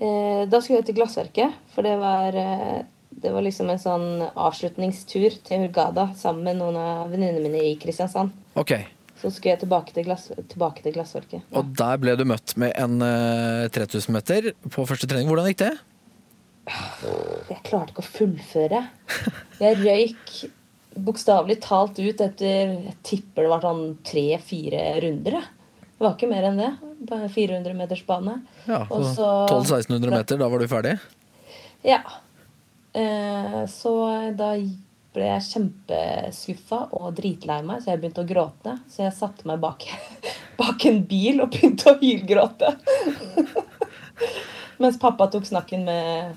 [0.00, 2.82] Eh, da skulle jeg til Glassverket, for det var, eh,
[3.20, 7.76] det var liksom en sånn avslutningstur til Hurgada sammen med noen av venninnene mine i
[7.80, 8.32] Kristiansand.
[8.60, 8.74] Ok,
[9.20, 11.42] Så skulle jeg tilbake til, glass, tilbake til Glassverket.
[11.52, 15.28] og der ble du møtt med en uh, 3000 meter på første trening.
[15.28, 15.74] Hvordan gikk det?
[17.50, 18.80] Jeg klarte ikke å fullføre.
[19.60, 20.32] Jeg røyk
[20.96, 25.38] bokstavelig talt ut etter Jeg tipper det var sånn tre-fire runder.
[25.40, 26.70] Det var ikke mer enn det.
[27.10, 28.40] Bare 400 meters bane.
[28.66, 30.98] Ja, Og så så- 1200-1600 meter, da var du ferdig?
[31.84, 32.00] Ja.
[32.94, 33.92] Eh, så
[34.36, 34.54] da
[35.14, 38.78] ble jeg kjempeskuffa og dritlei meg, så jeg begynte å gråte.
[38.88, 39.84] Så jeg satte meg bak,
[40.60, 42.74] bak en bil og begynte å hylgråte.
[44.80, 46.36] Mens pappa tok snakken med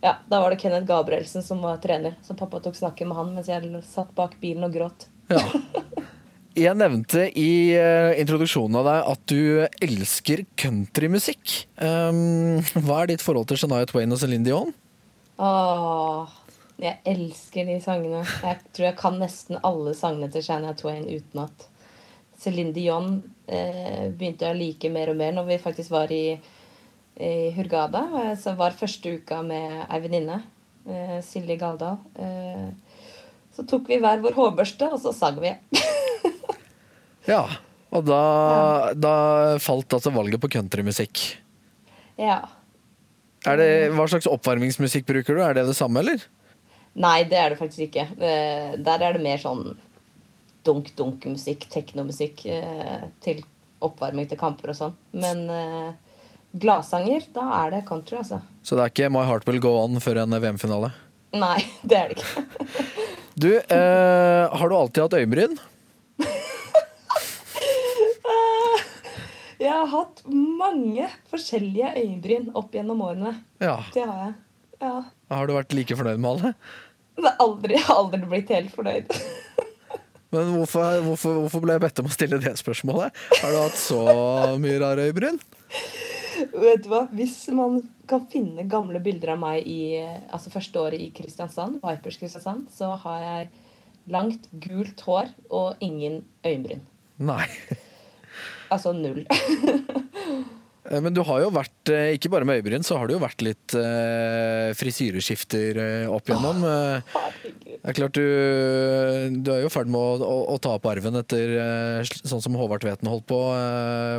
[0.00, 2.16] Ja, da var det Kenneth Gabrielsen som var trener.
[2.24, 5.10] Så pappa tok snakken med han mens jeg satt bak bilen og gråt.
[5.30, 5.44] Ja.
[6.58, 9.42] Jeg nevnte i eh, introduksjonen av deg at du
[9.86, 11.52] elsker countrymusikk.
[11.78, 14.72] Um, hva er ditt forhold til Shania Twain og Céline Dion?
[15.40, 16.32] Åh,
[16.82, 18.24] jeg elsker de sangene.
[18.42, 21.68] Jeg tror jeg kan nesten alle sangene til Shania Twain utenat.
[22.40, 26.34] Céline Dion eh, begynte jeg å like mer og mer når vi faktisk var i,
[27.20, 28.06] i Hurgada.
[28.24, 30.40] jeg Så var første uka med ei venninne,
[30.88, 31.98] eh, Silje Galdal.
[32.16, 32.70] Eh,
[33.54, 35.54] så tok vi hver vår hårbørste, og så sang vi.
[37.28, 37.44] Ja,
[37.92, 38.20] og da,
[38.96, 39.12] da
[39.62, 41.20] falt altså valget på countrymusikk.
[42.18, 42.40] ja.
[43.40, 45.40] Det, hva slags oppvarmingsmusikk bruker du?
[45.40, 46.20] Er det det samme, eller?
[47.00, 48.04] Nei, det er det faktisk ikke.
[48.20, 49.78] Eh, der er det mer sånn
[50.66, 53.40] dunk-dunk-musikk, teknomusikk, eh, til
[53.80, 54.98] oppvarming til kamper og sånn.
[55.16, 56.09] Men eh,
[56.52, 58.40] gladsanger, da er det country, altså.
[58.66, 60.92] Så det er ikke My Heart Will Go On før en VM-finale?
[61.36, 62.44] Nei, det er det ikke.
[63.40, 65.58] Du, eh, har du alltid hatt øyenbryn?
[69.60, 73.34] Jeg har hatt mange forskjellige øyenbryn opp gjennom årene.
[73.60, 73.74] Ja.
[73.92, 74.32] Det har jeg.
[74.80, 74.94] Ja.
[75.36, 76.52] Har du vært like fornøyd med alle?
[77.20, 79.12] Det har aldri, jeg har aldri blitt helt fornøyd.
[80.32, 83.20] Men hvorfor, hvorfor, hvorfor ble jeg bedt om å stille det spørsmålet?
[83.42, 84.00] Har du hatt så
[84.62, 85.36] mye rare øyebryn?
[86.52, 87.04] Vet du hva?
[87.14, 87.80] Hvis man
[88.10, 89.80] kan finne gamle bilder av meg i
[90.30, 93.50] altså første året i Kristiansand, Vipers Kristiansand, så har jeg
[94.10, 96.82] langt, gult hår og ingen øyenbryn.
[97.20, 97.46] Nei.
[98.72, 99.26] Altså null.
[100.90, 103.22] Eh, Men du har jo vært, eh, ikke bare med øyebryn, så har du jo
[103.22, 105.76] vært litt eh, frisyreskifter
[106.08, 106.64] opp igjennom.
[106.64, 107.26] Oh,
[107.68, 108.24] Det er klart du,
[109.44, 111.52] du er jo i ferd med å, å, å ta opp arven etter
[112.24, 113.40] sånn som Håvard Tveten holdt på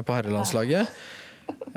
[0.06, 0.90] på herrelandslaget.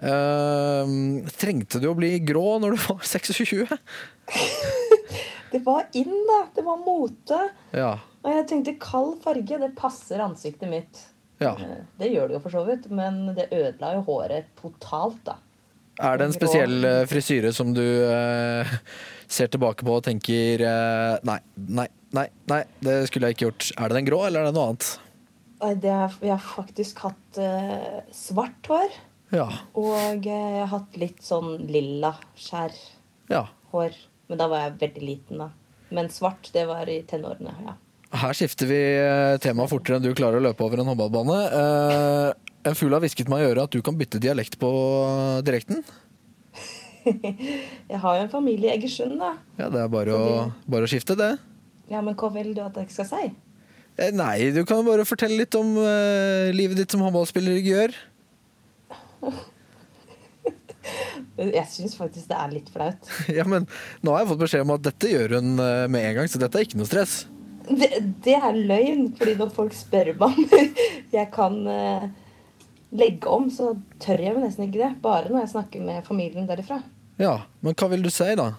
[0.04, 0.94] Eh,
[1.38, 3.66] trengte du å bli grå når du var 26?
[5.54, 6.40] Det var inn, da.
[6.54, 7.36] Det var mote.
[7.70, 7.92] Ja.
[8.24, 11.02] Og jeg tenkte kald farge, det passer ansiktet mitt.
[11.38, 11.52] ja.
[11.54, 15.36] Eh, Det gjør det jo for så vidt, men det ødela jo håret totalt, da.
[16.02, 18.66] Er det en spesiell eh, frisyre som du uh,
[19.30, 21.86] ser tilbake på og tenker uh, nei, nei,
[22.18, 23.70] nei, nei, det skulle jeg ikke gjort.
[23.78, 24.88] Er det den grå, eller er det noe annet?
[25.62, 27.38] Nei, Det er, jeg har faktisk hatt
[28.10, 28.98] svart hår.
[29.34, 29.46] Ja.
[29.78, 32.74] Og eh, jeg har hatt litt sånn lilla skjær
[33.32, 33.46] ja.
[33.72, 33.96] hår.
[34.30, 35.50] Men da var jeg veldig liten, da.
[35.94, 37.76] Men svart, det var i tenårene, ja.
[38.14, 41.38] Her skifter vi eh, tema fortere enn du klarer å løpe over en håndballbane.
[41.58, 44.70] Eh, en fugl har hvisket meg i øret at du kan bytte dialekt på
[45.44, 45.82] direkten.
[47.90, 49.34] Jeg har jo en familie i Egersund, da.
[49.58, 51.34] Ja, det er bare å, bare å skifte, det.
[51.90, 53.26] Ja, men hva vil du at jeg skal si?
[54.00, 57.98] Eh, nei, du kan bare fortelle litt om eh, livet ditt som håndballspiller i Gjør.
[61.54, 63.12] Jeg syns faktisk det er litt flaut.
[63.38, 63.68] Ja, men
[64.04, 66.42] nå har jeg fått beskjed om at dette gjør hun eh, med en gang, så
[66.42, 67.22] dette er ikke noe stress.
[67.64, 67.88] Det,
[68.26, 70.74] det er løgn, fordi når folk spør meg om
[71.16, 72.10] jeg kan eh,
[72.94, 73.72] legge om, så
[74.02, 74.92] tør jeg jo nesten ikke det.
[75.04, 76.82] Bare når jeg snakker med familien derifra.
[77.20, 78.52] Ja, men hva vil du si, da?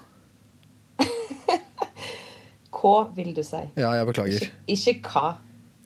[2.86, 3.62] Hva vil du si?
[3.80, 4.44] Ja, jeg beklager.
[4.70, 5.30] Ikke hva.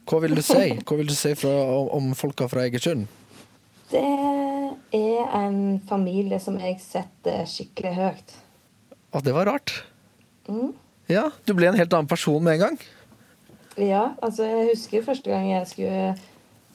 [0.10, 0.74] Hva vil du si?
[0.84, 3.06] Hva vil du si fra, om, om folka fra Egersund?
[3.90, 4.04] Det
[4.94, 8.34] er en familie som jeg setter skikkelig høyt.
[9.10, 9.74] Å, det var rart.
[10.50, 10.76] Mm.
[11.10, 12.82] Ja, du ble en helt annen person med en gang.
[13.80, 16.12] Ja, altså jeg husker første gang jeg skulle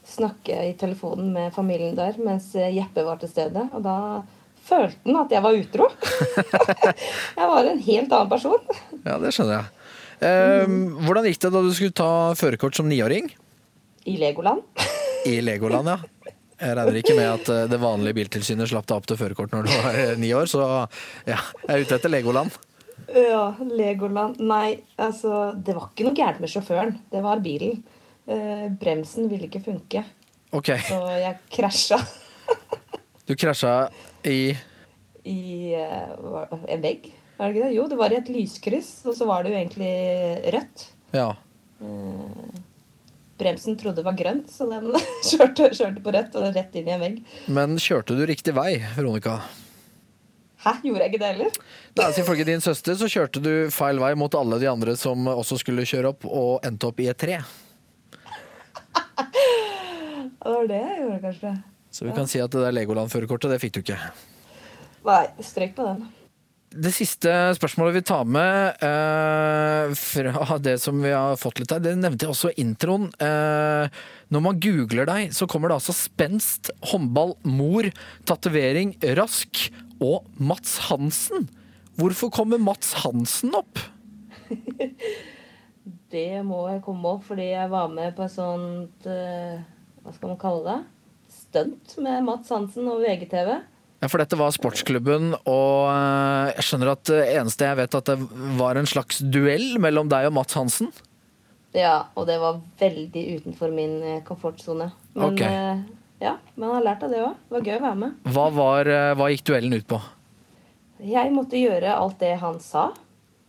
[0.04, 3.68] snakke i telefonen med familien der mens Jeppe var til stede.
[3.70, 4.24] Og da
[4.64, 5.88] følte han at jeg var utro.
[7.38, 8.74] jeg var en helt annen person.
[9.04, 9.70] Ja, det skjønner jeg.
[10.24, 13.30] Eh, hvordan gikk det da du skulle ta førerkort som niåring?
[14.08, 14.66] I Legoland.
[15.28, 15.98] I Legoland, ja.
[16.60, 19.66] Jeg regner ikke med at eh, det vanlige biltilsynet slapp deg opp til førerkort når
[19.66, 20.62] du var eh, ni år, så
[21.26, 22.54] ja, jeg er ute etter Legoland.
[23.14, 24.38] Ja, Legoland.
[24.40, 26.94] Nei, altså Det var ikke noe gærent med sjåføren.
[27.12, 27.82] Det var bilen.
[28.24, 30.04] Eh, bremsen ville ikke funke,
[30.54, 31.96] Ok, så jeg krasja
[33.26, 33.88] du krasja
[34.22, 34.54] i
[35.26, 37.08] i en vegg.
[37.38, 37.74] Var det ikke det?
[37.74, 40.84] Jo, det var i et lyskryss, og så var det jo egentlig rødt.
[41.16, 41.30] Ja.
[43.38, 44.92] Bremsen trodde var grønt, så den
[45.30, 47.20] kjørte, kjørte på rødt og rett inn i en vegg.
[47.50, 49.40] Men kjørte du riktig vei, Veronica?
[50.64, 51.58] Hæ, gjorde jeg ikke det heller?
[51.98, 55.26] Nei, altså, Ifølge din søster så kjørte du feil vei mot alle de andre som
[55.28, 57.40] også skulle kjøre opp, og endte opp i et tre.
[60.44, 61.50] Det var det jeg gjorde, kanskje.
[61.94, 63.96] Så vi kan si at det der Legoland-førerkortet, det fikk du ikke.
[65.06, 66.02] Nei, strøk på den.
[66.74, 71.82] Det siste spørsmålet vi tar med eh, fra det som vi har fått litt her,
[71.84, 73.04] det nevnte jeg også i introen.
[73.22, 73.86] Eh,
[74.34, 77.86] når man googler deg, så kommer det altså spenst, håndball, mor,
[78.26, 79.68] tatovering, rask
[80.02, 81.46] og Mats Hansen.
[82.00, 83.78] Hvorfor kommer Mats Hansen opp?
[86.14, 89.62] Det må jeg komme opp fordi jeg var med på et sånt eh,
[90.04, 90.76] Hva skal man kalle det?
[91.34, 93.50] Stunt med Mats Hansen og VGTV.
[94.04, 98.10] Ja, For dette var sportsklubben, og eh, jeg skjønner at det eneste jeg vet at
[98.10, 98.16] det
[98.58, 100.90] var en slags duell mellom deg og Mats Hansen.
[101.72, 104.90] Ja, og det var veldig utenfor min eh, komfortsone.
[105.16, 105.48] Men okay.
[105.48, 105.78] eh,
[106.20, 107.38] ja, man har lært av det òg.
[107.48, 108.18] Det var gøy å være med.
[108.36, 110.02] Hva, var, eh, hva gikk duellen ut på?
[111.14, 112.84] Jeg måtte gjøre alt det han sa,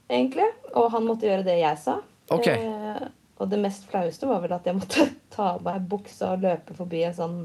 [0.08, 0.47] egentlig.
[0.72, 1.97] Og han måtte gjøre det jeg sa.
[2.32, 2.64] Okay.
[2.64, 3.03] Eh,
[3.43, 6.80] og det mest flaueste var vel at jeg måtte ta av meg buksa og løpe
[6.80, 7.38] forbi en sånn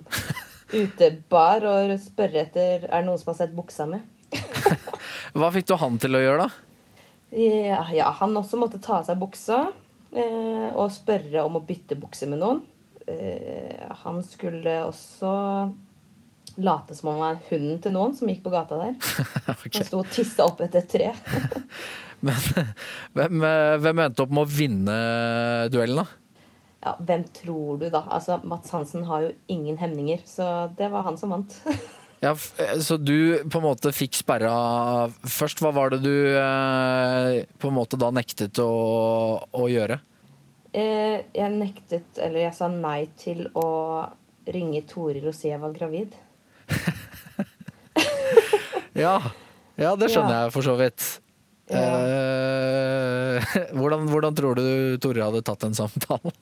[0.72, 4.00] utebar og spørre etter er det noen som har sett buksa mi.
[5.38, 6.66] Hva fikk du han til å gjøre, da?
[7.30, 9.60] Ja, ja, han også måtte ta av seg buksa
[10.10, 12.64] eh, og spørre om å bytte bukse med noen.
[13.06, 15.30] Eh, han skulle også
[16.60, 18.96] late som han var hunden til noen som gikk på gata der.
[19.46, 21.12] Han sto og tissa opp etter et tre.
[22.26, 22.40] Men
[23.16, 24.96] hvem, eh, hvem endte opp med å vinne
[25.72, 26.19] duellen, da?
[26.80, 28.00] Ja, hvem tror du, da?
[28.08, 31.56] Altså, Mats Hansen har jo ingen hemninger, så det var han som vant.
[32.20, 34.50] Ja, eh, så du på en måte fikk sperra
[35.24, 35.62] først.
[35.64, 38.66] Hva var det du eh, på en måte da nektet å,
[39.56, 39.96] å gjøre?
[40.76, 43.64] eh, jeg nektet, eller jeg sa nei til å
[44.52, 46.12] ringe Toril og si jeg var gravid.
[49.00, 49.16] Ja,
[49.80, 50.44] ja det skjønner Ja.
[50.44, 51.04] jeg for så vidt.
[51.70, 51.78] Eh,
[53.78, 56.34] hvordan, hvordan tror du Tore hadde tatt den samtalen?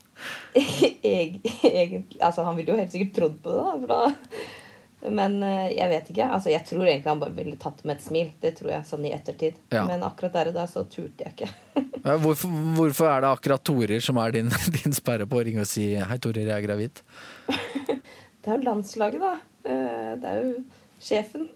[0.55, 3.99] Jeg, egentlig, altså, han ville jo helt sikkert trodd på det, da.
[4.09, 5.11] Da.
[5.15, 6.27] Men eh, jeg vet ikke.
[6.27, 8.31] Altså, jeg tror egentlig han bare ville tatt det med et smil.
[8.43, 9.59] Det tror jeg sånn i ettertid.
[9.75, 9.85] Ja.
[9.87, 11.51] Men akkurat der og da så turte jeg ikke.
[11.99, 15.65] Ja, Hvorfor, hvorfor er det akkurat Torer som er din, din sperre på å ringe
[15.65, 17.01] og si 'hei, Torer, jeg er gravid'?
[17.51, 19.33] Det er jo landslaget, da.
[19.67, 20.53] Eh, Det er jo
[21.03, 21.49] sjefen.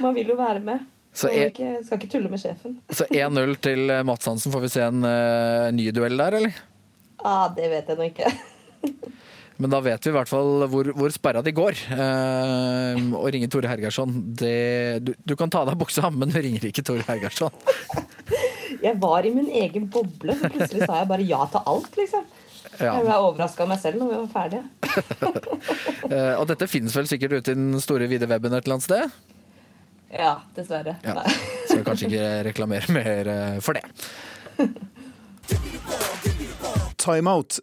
[0.00, 0.86] Man vil jo være med.
[1.16, 2.76] Så jeg- ikke, skal ikke tulle med sjefen.
[2.92, 4.52] Så 1-0 til Mats Hansen.
[4.52, 6.58] Får vi se en uh, ny duell der, eller?
[7.24, 8.32] Ah, det vet jeg nå ikke.
[9.56, 11.78] Men da vet vi i hvert fall hvor, hvor sperra de går.
[11.96, 16.36] Eh, å ringe Tore Hergarsson det, du, du kan ta av deg buksa, men du
[16.36, 17.54] ringer ikke Tore Hergarsson.
[18.84, 22.26] Jeg var i min egen boble, så plutselig sa jeg bare ja til alt, liksom.
[22.76, 22.90] Ja.
[22.98, 24.64] Jeg ble overraska av meg selv når vi var ferdige.
[26.06, 28.84] Eh, og dette finnes vel sikkert ute i den store, vide weben et eller annet
[28.84, 29.14] sted?
[30.16, 30.96] Ja, dessverre.
[31.04, 31.22] Ja.
[31.68, 33.84] Skal kanskje ikke reklamere mer eh, for det.
[36.96, 37.60] Timeout.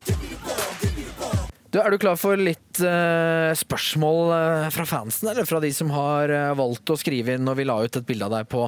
[1.74, 5.90] Du, Er du klar for litt uh, spørsmål uh, fra fansen, eller fra de som
[5.90, 7.50] har uh, valgt å skrive inn?
[7.50, 8.68] Og vi la ut et bilde av deg på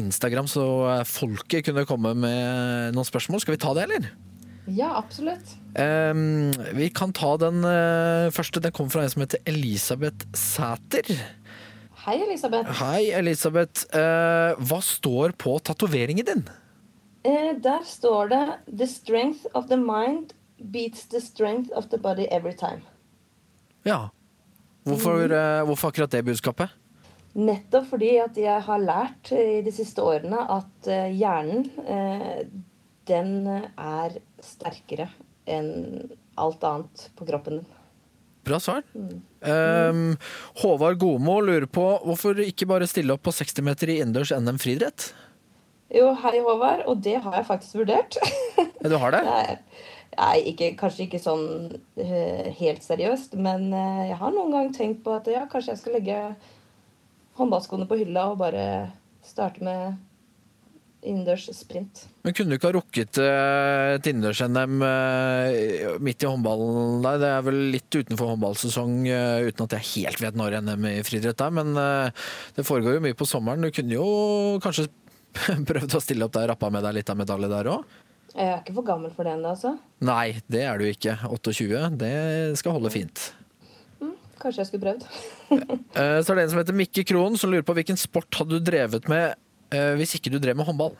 [0.00, 0.64] Instagram, så
[1.06, 3.44] folket kunne komme med noen spørsmål.
[3.44, 4.10] Skal vi ta det, eller?
[4.66, 5.54] Ja, absolutt.
[5.78, 7.62] Um, vi kan ta den
[8.34, 8.62] første.
[8.62, 11.06] Den kom fra en som heter Elisabeth Sæter.
[12.10, 12.70] Hei, Elisabeth.
[12.80, 13.84] Hei, Elisabeth.
[13.94, 16.40] Eh, hva står på tatoveringen din?
[17.22, 22.26] Eh, der står det 'The strength of the mind beats the strength of the body
[22.30, 22.82] every time'.
[23.84, 24.10] Ja.
[24.82, 26.68] Hvorfor, eh, hvorfor akkurat det budskapet?
[27.34, 32.42] Nettopp fordi at jeg har lært i de siste årene at eh, hjernen eh,
[33.06, 33.46] den
[33.78, 35.12] er sterkere
[35.46, 37.66] enn alt annet på kroppen din.
[38.42, 38.82] Bra svar.
[39.40, 40.18] Um,
[40.60, 44.60] Håvard Gomo lurer på hvorfor ikke bare stille opp på 60 meter i innendørs NM
[44.60, 45.10] friidrett?
[45.90, 48.18] Jo, hei Håvard, og det har jeg faktisk vurdert.
[48.84, 49.22] Du har det?
[49.30, 49.56] Nei,
[50.18, 51.46] nei ikke, kanskje ikke sånn
[51.98, 55.82] eh, helt seriøst, men eh, jeg har noen gang tenkt på at ja, kanskje jeg
[55.82, 56.20] skal legge
[57.40, 58.64] håndballskoene på hylla og bare
[59.26, 59.98] starte med
[61.00, 62.02] innendørs sprint.
[62.24, 67.20] Men kunne du ikke ha rukket eh, et innendørs-NM eh, midt i håndballen der?
[67.22, 70.94] Det er vel litt utenfor håndballsesong, eh, uten at jeg helt vet når NM i
[71.06, 71.56] friidrett er.
[71.56, 71.72] Men
[72.56, 73.64] det foregår jo mye på sommeren.
[73.64, 74.06] Du kunne jo
[74.64, 74.88] kanskje
[75.70, 77.98] prøvd å stille opp der, rappa med deg litt av medalje der òg?
[78.30, 79.74] Jeg er ikke for gammel for det ennå, altså.
[80.06, 81.16] Nei, det er du ikke.
[81.26, 81.88] 28.
[81.98, 82.14] Det
[82.60, 83.30] skal holde fint.
[84.40, 85.02] Kanskje jeg skulle prøvd.
[86.24, 88.68] Så er det en som heter Mikke Krohn, som lurer på hvilken sport hadde du
[88.70, 89.34] drevet med
[89.70, 90.96] hvis ikke du drev med håndball?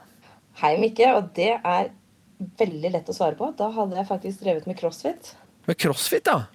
[0.61, 1.91] Hei, Mikke, og det er
[2.61, 3.51] veldig lett å svare på.
[3.59, 5.35] Da hadde jeg faktisk drevet med crossfit.
[5.69, 6.47] Med crossfit, ja.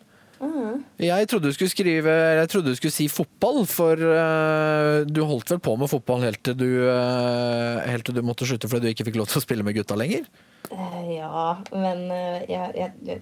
[0.99, 5.53] Jeg trodde du skulle skrive Jeg trodde du skulle si fotball, for uh, du holdt
[5.53, 8.93] vel på med fotball helt til du, uh, helt til du måtte slutte fordi du
[8.93, 10.27] ikke fikk lov til å spille med gutta lenger?
[10.71, 13.21] Uh, ja, men eh, jeg, jeg, jeg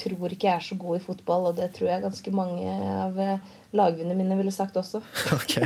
[0.00, 3.20] tror ikke jeg er så god i fotball, og det tror jeg ganske mange av
[3.22, 5.02] eh, mine ville sagt også.
[5.36, 5.60] Ok.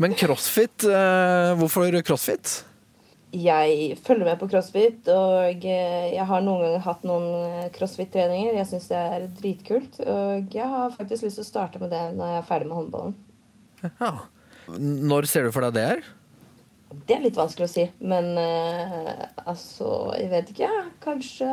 [0.00, 2.52] Men crossfit, eh, hvorfor crossfit?
[3.36, 8.56] Jeg følger med på crossfit, og eh, jeg har noen ganger hatt noen eh, crossfit-treninger.
[8.56, 12.00] Jeg syns det er dritkult, og jeg har faktisk lyst til å starte med det
[12.16, 13.14] når jeg er ferdig med håndballen.
[14.00, 14.10] Ja.
[14.80, 16.02] Når ser du for deg det her?
[17.06, 20.72] Det er litt vanskelig å si, men eh, altså Jeg vet ikke.
[21.04, 21.52] Kanskje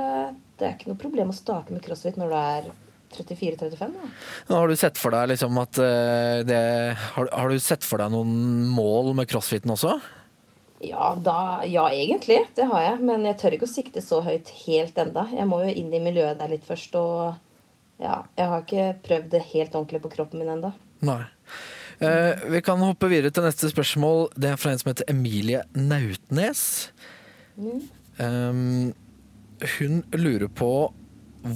[0.58, 2.72] det er ikke noe problem å starte med crossfit når du er
[3.16, 3.80] 34-35.
[3.80, 4.12] da.
[4.50, 6.62] Nå Har du sett for deg liksom at eh, det
[7.16, 9.96] har, har du sett for deg noen mål med crossfiten også?
[10.84, 12.44] Ja, da, ja, egentlig.
[12.56, 13.00] Det har jeg.
[13.10, 15.26] Men jeg tør ikke å sikte så høyt helt enda.
[15.34, 16.94] Jeg må jo inn i miljøet der litt først.
[17.00, 20.76] Og ja, jeg har ikke prøvd det helt ordentlig på kroppen min enda.
[21.08, 21.24] Nei.
[21.98, 24.28] Eh, vi kan hoppe videre til neste spørsmål.
[24.38, 26.92] Det er fra en som heter Emilie Nautnes.
[27.58, 28.94] Um,
[29.80, 30.72] hun lurer på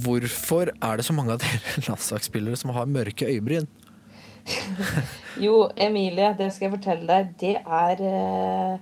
[0.04, 3.70] hvorfor er det så mange av dere landslagsspillere som har mørke øyebryn?
[5.42, 7.30] Jo, Emilie, det skal jeg fortelle deg.
[7.40, 8.74] Det er eh,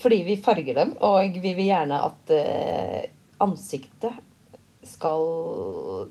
[0.00, 3.04] fordi vi farger dem, og vi vil gjerne at eh,
[3.40, 4.16] ansiktet
[4.88, 6.10] skal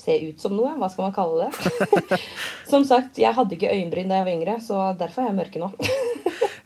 [0.00, 0.72] se ut som noe.
[0.80, 2.20] Hva skal man kalle det?
[2.72, 5.62] som sagt, jeg hadde ikke øyenbryn da jeg var yngre, så derfor er jeg mørke
[5.62, 5.72] nå.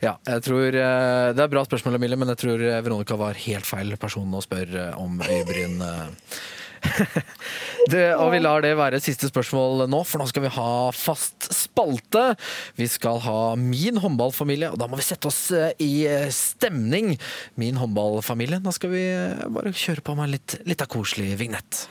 [0.03, 3.17] Ja, jeg tror eh, Det er et bra spørsmål, Emilie, men jeg tror eh, Veronica
[3.19, 5.79] var helt feil person å spørre eh, om øyebryn.
[7.93, 11.49] det, og vi lar det være siste spørsmål nå, for nå skal vi ha fast
[11.53, 12.27] spalte.
[12.79, 17.15] Vi skal ha Min håndballfamilie, og da må vi sette oss eh, i eh, stemning.
[17.59, 18.61] Min håndballfamilie.
[18.65, 21.85] Da skal vi eh, bare kjøre på med litt, litt av koselig vignett.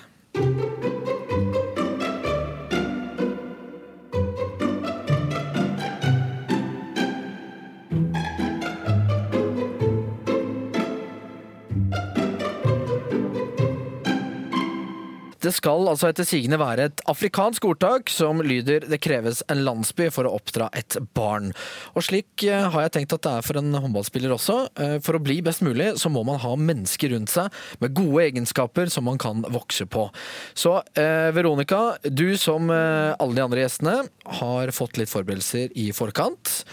[15.45, 20.07] Det skal altså etter sigende være et afrikansk ordtak som lyder 'det kreves en landsby
[20.11, 21.53] for å oppdra et barn'.
[21.95, 24.57] Og slik eh, har jeg tenkt at det er for en håndballspiller også.
[24.81, 28.25] Eh, For å bli best mulig så må man ha mennesker rundt seg med gode
[28.25, 30.09] egenskaper som man kan vokse på.
[30.55, 34.09] Så eh, Veronica, du som alle de andre gjestene
[34.41, 36.65] har fått litt forberedelser i forkant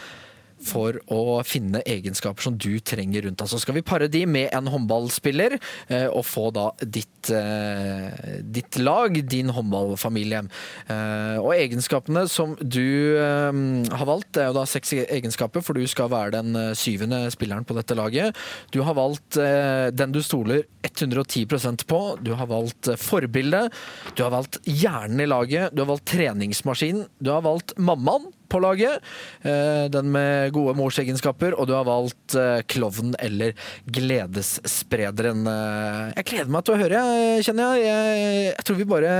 [0.65, 3.51] for å finne egenskaper som du trenger rundt deg.
[3.51, 5.57] Så skal vi pare de med en håndballspiller,
[5.89, 10.43] eh, og få da ditt, eh, ditt lag, din håndballfamilie.
[10.87, 15.85] Eh, og egenskapene som du har valgt, det er jo da seks egenskaper, for du
[15.87, 18.35] skal være den syvende spilleren på dette laget.
[18.71, 23.67] Du har valgt den du stoler 110% på, du har valgt eh, forbilde,
[24.15, 28.59] du har valgt hjernen i laget, du har valgt treningsmaskinen, du har valgt mammaen på
[28.63, 28.99] laget.
[29.47, 31.55] eh, Den med gode morsegenskaper.
[31.57, 33.55] Og du har valgt eh, klovnen eller
[33.87, 35.45] gledessprederen.
[35.47, 37.01] Eh, Jeg gleder meg til å høre,
[37.45, 37.87] kjenner jeg.
[37.87, 38.45] jeg.
[38.51, 39.15] Jeg tror vi bare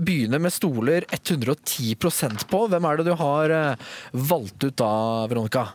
[0.00, 2.64] begynner med stoler 110% på.
[2.72, 3.54] Hvem er det du har
[4.12, 4.92] valgt ut da,
[5.28, 5.66] Veronica?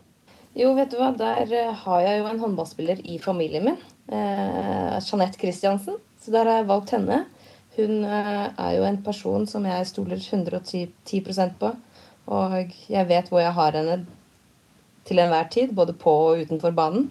[0.57, 1.45] Jo, vet du hva, der
[1.85, 3.77] har jeg jo en håndballspiller i familien min.
[4.09, 5.99] Jeanette Christiansen.
[6.19, 7.21] Så der har jeg valgt henne.
[7.77, 11.69] Hun er jo en person som jeg stoler 110% på.
[12.29, 13.99] Og jeg vet hvor jeg har henne
[15.09, 17.07] til enhver tid, både på og utenfor banen.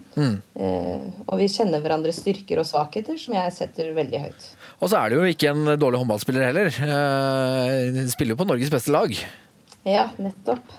[0.55, 4.45] Eh, og vi kjenner hverandres styrker og svakheter, som jeg setter veldig høyt.
[4.79, 6.69] Og så er det jo ikke en dårlig håndballspiller heller.
[6.71, 9.11] Eh, Spiller jo på Norges beste lag.
[9.83, 10.71] Ja, nettopp.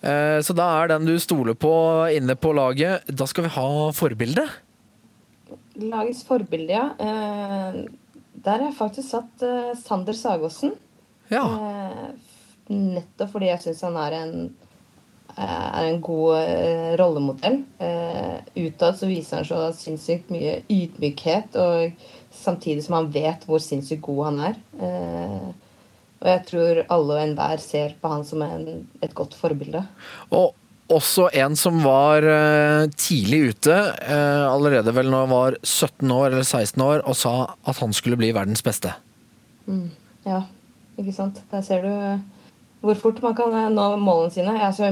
[0.00, 1.74] Eh, Så da er den du stoler på
[2.16, 3.04] inne på laget.
[3.12, 4.46] Da skal vi ha forbilde.
[5.80, 6.86] Lagets forbilde, ja.
[6.96, 7.82] Eh,
[8.40, 10.72] der har jeg faktisk satt eh, Sander Sagåsen.
[11.28, 11.44] Ja.
[12.70, 14.34] Nettopp fordi jeg syns han er en,
[15.34, 17.58] eh, er en god eh, rollemodell.
[17.82, 21.90] Eh, utad så viser han så sinnssykt mye ydmykhet, og
[22.30, 24.62] samtidig som han vet hvor sinnssykt god han er.
[26.20, 29.82] Og jeg tror alle og enhver ser på han som en, et godt forbilde.
[30.36, 30.52] Og
[30.90, 32.26] også en som var
[32.98, 33.76] tidlig ute,
[34.12, 38.18] allerede vel når han var 17 år eller 16 år, og sa at han skulle
[38.20, 38.92] bli verdens beste.
[40.26, 40.42] Ja,
[41.00, 41.40] ikke sant.
[41.50, 41.94] Der ser du
[42.80, 44.56] hvor fort man kan eh, nå målene sine.
[44.56, 44.88] Jeg er så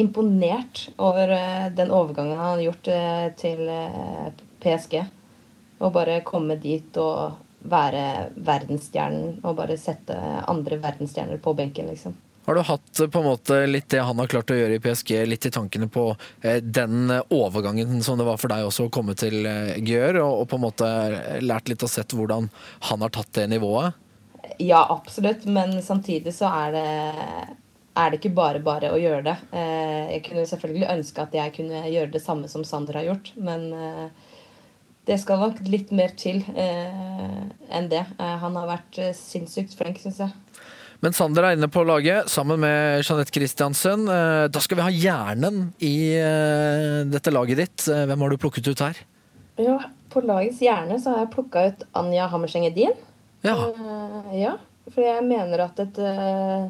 [0.00, 3.62] imponert over eh, den overgangen han har gjort eh, til
[4.60, 4.98] PSG.
[5.80, 7.38] Å bare komme dit og
[7.70, 10.16] være verdensstjernen og bare sette
[10.48, 12.16] andre verdensstjerner på benken, liksom.
[12.46, 15.12] Har du hatt på en måte litt det han har klart å gjøre i PSG,
[15.28, 16.06] litt i tankene på
[16.40, 19.44] den overgangen som det var for deg også å komme til
[19.76, 20.88] Gjør, og på en måte
[21.44, 22.48] lært litt og sett hvordan
[22.88, 24.00] han har tatt det nivået?
[24.60, 26.86] Ja, absolutt, men samtidig så er det
[27.98, 29.36] er det ikke bare bare å gjøre det.
[29.52, 33.32] Eh, Jeg kunne selvfølgelig ønske at jeg kunne gjøre det samme som Sander har gjort,
[33.36, 34.28] men eh,
[35.08, 37.40] det skal nok litt mer til eh,
[37.70, 38.04] enn det.
[38.18, 40.34] Han har vært sinnssykt flink, syns jeg.
[41.00, 44.04] Men Sander er inne på laget sammen med Jeanette Christiansen.
[44.04, 45.94] Da skal vi ha hjernen i
[47.08, 47.86] dette laget ditt.
[47.88, 49.00] Hvem har du plukket ut her?
[49.56, 49.78] Ja,
[50.12, 52.92] på lagets hjerne så har jeg plukka ut Anja Hammerseng Edin.
[53.42, 53.56] Ja,
[54.30, 54.56] Uh, ja,
[54.90, 56.66] for jeg mener at et, uh,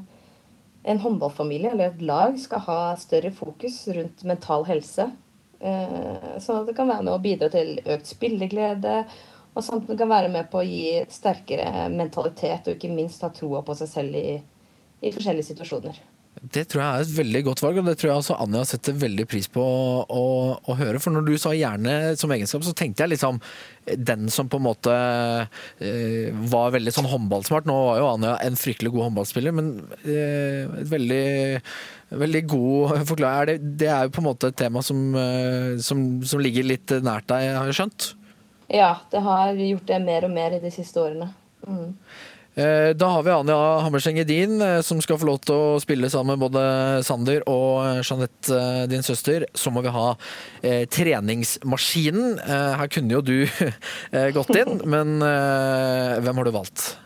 [0.82, 5.08] en håndballfamilie eller et lag skal ha større fokus rundt mental helse.
[5.60, 9.02] Uh, sånn at det kan være med å bidra til økt spilleglede,
[9.50, 13.32] og samt det kan være med på å gi sterkere mentalitet og ikke minst ha
[13.34, 14.38] troa på seg selv i,
[15.02, 15.98] i forskjellige situasjoner.
[16.40, 18.96] Det tror jeg er et veldig godt valg, og det tror jeg også Anja setter
[18.96, 20.22] veldig pris på å, å,
[20.56, 21.00] å høre.
[21.02, 23.42] For når du sa hjerne som egenskap, så tenkte jeg liksom
[24.08, 24.94] den som på en måte
[25.84, 27.68] eh, var veldig sånn håndballsmart.
[27.68, 31.24] Nå var jo Anja en fryktelig god håndballspiller, men eh, et veldig
[32.10, 33.60] Veldig god forklaring.
[33.60, 36.90] Det, det er jo på en måte et tema som, eh, som, som ligger litt
[37.06, 38.08] nært deg, har jeg skjønt?
[38.66, 41.30] Ja, det har gjort det mer og mer i de siste årene.
[41.66, 41.94] Mm.
[42.60, 46.10] Eh, Da har vi Anja Hammerseng Edin, eh, som skal få lov til å spille
[46.12, 46.62] sammen med både
[47.06, 49.46] Sander og Jeanette, eh, din søster.
[49.54, 50.08] Så må vi ha
[50.62, 52.38] eh, treningsmaskinen.
[52.38, 53.36] Eh, her kunne jo du
[54.12, 56.96] eh, gått inn, men hvem har du valgt?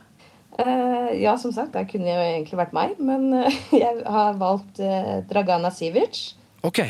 [1.15, 3.31] Ja, som sagt, det kunne jo egentlig vært meg, men
[3.85, 4.79] jeg har valgt
[5.31, 6.35] Dragana Sivic.
[6.67, 6.81] Ok.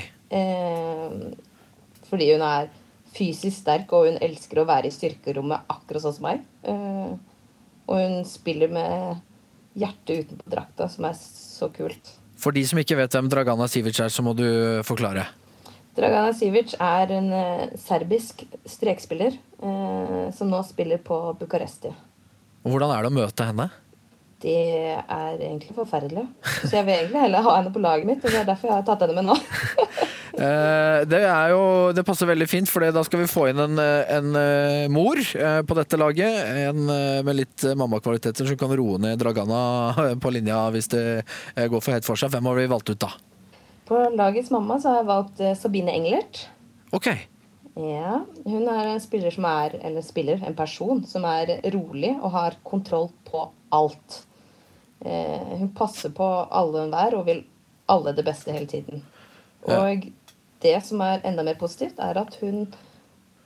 [2.08, 2.68] Fordi hun er
[3.14, 6.44] fysisk sterk, og hun elsker å være i styrkerommet akkurat sånn som meg.
[6.68, 7.14] Eh,
[7.86, 9.22] og hun spiller med
[9.78, 12.12] hjertet utenpå drakta, som er så kult.
[12.40, 14.46] For de som ikke vet hvem Dragana Sivic er, så må du
[14.86, 15.26] forklare.
[15.94, 21.92] Dragana Sivic er en eh, serbisk strekspiller eh, som nå spiller på Bucuresti.
[22.64, 23.68] Hvordan er det å møte henne?
[24.44, 24.60] Det
[25.00, 26.26] er egentlig forferdelig.
[26.66, 28.76] Så jeg vil egentlig heller ha henne på laget mitt, og det er derfor jeg
[28.76, 29.38] har tatt henne med nå.
[30.34, 31.20] Eh, det
[31.52, 35.14] jo Det passer veldig fint, for da skal vi få inn en, en eh, mor
[35.14, 36.40] eh, på dette laget.
[36.66, 36.88] En
[37.22, 41.04] med litt mammakvaliteter som kan roe ned Dragana på linja hvis det
[41.54, 42.34] går for hett for seg.
[42.34, 43.12] Hvem har vi valgt ut, da?
[43.86, 46.48] På lagets mamma så har jeg valgt Sabine Englert.
[46.90, 47.12] Ok.
[47.78, 52.34] Ja, Hun er en spiller som er, eller spiller, en person som er rolig og
[52.34, 54.24] har kontroll på alt.
[55.04, 57.44] Eh, hun passer på alle hun er, og vil
[57.92, 59.04] alle det beste hele tiden.
[59.68, 60.08] Og
[60.64, 62.66] det som er enda mer positivt, er at hun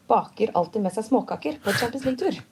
[0.09, 2.42] baker alltid med seg småkaker på Champions League-tur.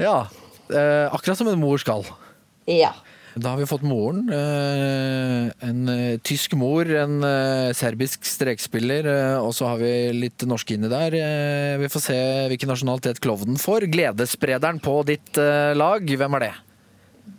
[0.00, 0.30] Ja.
[0.72, 2.06] Eh, akkurat som en mor skal.
[2.64, 2.94] Ja.
[3.34, 4.24] Da har vi fått moren.
[4.32, 9.06] Eh, en eh, tysk mor, en eh, serbisk strekspiller,
[9.38, 11.14] og så har vi litt norske inni der.
[11.82, 12.18] Vi får se
[12.50, 13.86] hvilken nasjonalitet klovnen får.
[13.92, 15.38] Gledessprederen på ditt
[15.76, 16.52] lag, hvem er det?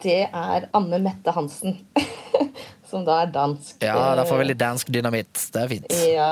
[0.01, 1.77] Det er Anne Mette Hansen,
[2.89, 3.77] som da er dansk.
[3.83, 5.33] Ja, da får vi litt dansk dynamitt.
[5.53, 5.95] Det er fint.
[6.11, 6.31] Ja,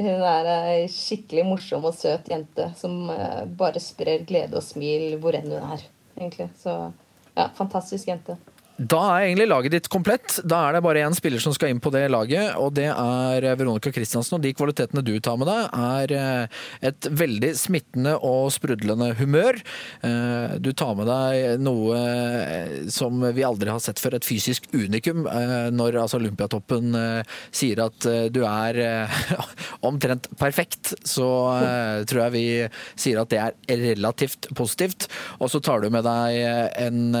[0.00, 5.18] hun er ei skikkelig morsom og søt jente som eh, bare sprer glede og smil
[5.20, 5.84] hvor enn hun er,
[6.16, 6.48] egentlig.
[6.62, 6.76] Så
[7.34, 8.38] ja, fantastisk jente.
[8.80, 10.38] Da er egentlig laget ditt komplett.
[10.48, 13.44] Da er det bare én spiller som skal inn på det laget, og det er
[13.60, 14.38] Veronica Christiansen.
[14.38, 19.58] Og de kvalitetene du tar med deg, er eh, et veldig smittende og sprudlende humør.
[20.00, 24.70] Eh, Du tar med deg noe eh, som vi aldri har sett før, et fysisk
[24.72, 25.26] unikum.
[25.28, 29.20] eh, Når altså Olympiatoppen eh, sier at eh, du er eh,
[29.90, 31.28] omtrent perfekt, så
[31.58, 32.46] eh, tror jeg vi
[32.96, 35.10] sier at det er relativt positivt.
[35.36, 36.40] Og så tar du med deg
[36.80, 37.12] en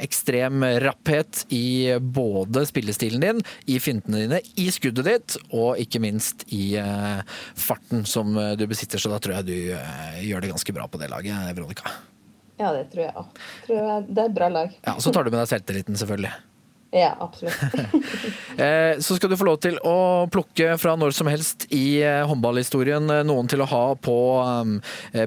[0.00, 6.46] ekstrem rapphet i både spillestilen din, i fintene dine, i skuddet ditt, og ikke minst
[6.54, 7.22] i eh,
[7.58, 9.02] farten som eh, du besitter.
[9.02, 11.94] Så da tror jeg du eh, gjør det ganske bra på det laget, Veronica.
[12.56, 13.40] Ja, det tror jeg òg.
[13.68, 14.76] Det er et bra lag.
[14.86, 16.34] Ja, Så tar du med deg selvtilliten, selvfølgelig.
[16.96, 17.58] Ja, absolutt.
[19.04, 23.50] Så skal du få lov til å plukke fra når som helst i håndballhistorien noen
[23.50, 24.14] til å ha på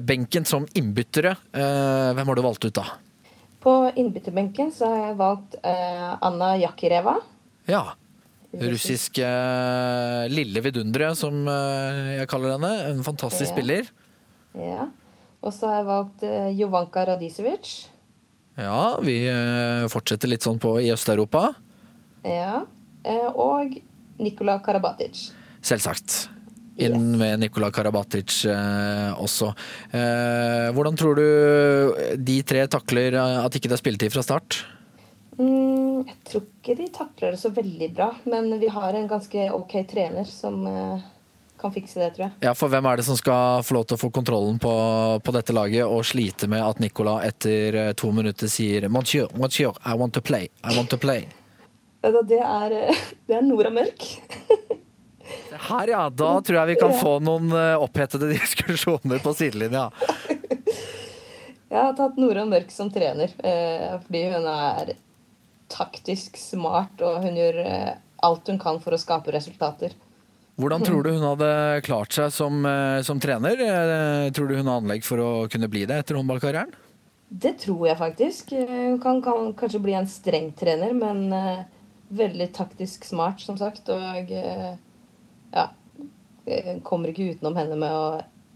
[0.08, 1.36] benken som innbyttere.
[1.52, 2.88] Hvem har du valgt ut da?
[3.60, 7.18] På innbytterbenken så har jeg valgt uh, Anna Jakireva.
[7.68, 7.82] Ja.
[8.56, 12.72] Russisk uh, lille vidundere, som uh, jeg kaller henne.
[12.88, 13.54] En fantastisk Ja.
[13.54, 13.90] spiller.
[14.56, 14.88] Ja.
[15.44, 17.68] Og så har jeg valgt eh, Jovanka Radicevic.
[18.60, 19.14] Ja, vi
[19.88, 21.54] fortsetter litt sånn på i Øst-Europa.
[22.28, 22.58] Ja.
[23.32, 23.78] Og
[24.20, 25.30] Nikola Karabatic.
[25.64, 26.26] Selvsagt.
[26.80, 29.52] Inn med Nikola Karabatic eh, også.
[29.92, 31.26] Eh, hvordan tror du
[32.16, 34.62] de tre takler eh, at ikke det er spilletid fra start?
[35.36, 39.48] Mm, jeg tror ikke de takler det så veldig bra, men vi har en ganske
[39.56, 40.64] ok trener som
[41.60, 42.34] kan fikse det, tror jeg.
[42.44, 44.74] Ja, for hvem er det som skal få lov til å få kontrollen på,
[45.20, 49.96] på dette laget og slite med at Nikola etter to minutter sier Monsieur, monsieur, I
[50.00, 51.28] want to play, I want to play.
[52.00, 52.78] Det er,
[53.28, 54.08] det er Nora Mørk.
[55.50, 59.88] Her ja, da tror jeg vi kan få noen eh, opphetede diskusjoner på sidelinja.
[61.70, 64.94] Jeg har tatt Nora Mørk som trener eh, fordi hun er
[65.70, 67.90] taktisk smart, og hun gjør eh,
[68.26, 69.94] alt hun kan for å skape resultater.
[70.60, 71.50] Hvordan tror du hun hadde
[71.86, 72.66] klart seg som,
[73.06, 73.56] som trener?
[74.36, 76.74] Tror du hun har anlegg for å kunne bli det etter håndballkarrieren?
[77.30, 78.52] Det tror jeg faktisk.
[78.52, 81.32] Hun kan, kan kanskje bli en streng trener, men
[82.12, 83.88] veldig taktisk smart, som sagt.
[83.88, 84.34] Og
[85.54, 85.68] ja
[86.82, 88.04] Kommer ikke utenom henne med å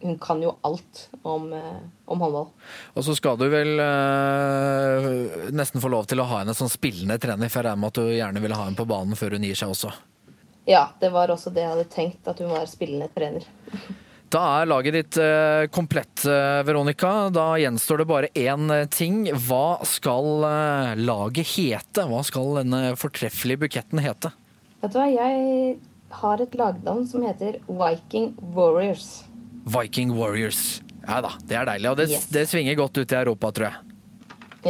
[0.04, 2.48] Hun kan jo alt om, eh, om håndball.
[2.92, 5.06] Og så skal du vel eh,
[5.54, 8.00] nesten få lov til å ha henne som spillende trener, for jeg regner med at
[8.02, 9.94] du gjerne ville ha henne på banen før hun gir seg også.
[10.68, 13.48] Ja, det var også det jeg hadde tenkt, at hun var spillende trener.
[14.34, 17.28] Da er laget ditt eh, komplett, eh, Veronica.
[17.30, 19.28] Da gjenstår det bare én eh, ting.
[19.30, 22.06] Hva skal eh, laget hete?
[22.10, 24.32] Hva skal denne fortreffelige buketten hete?
[24.82, 25.76] Vet du hva, jeg
[26.20, 29.24] har et lagnavn som heter Viking Warriors.
[29.64, 30.80] Viking Warriors.
[31.06, 31.90] Ja da, det er deilig.
[31.90, 32.26] Og det, Yes.
[32.32, 33.76] det svinger godt ut i Europa, tror jeg.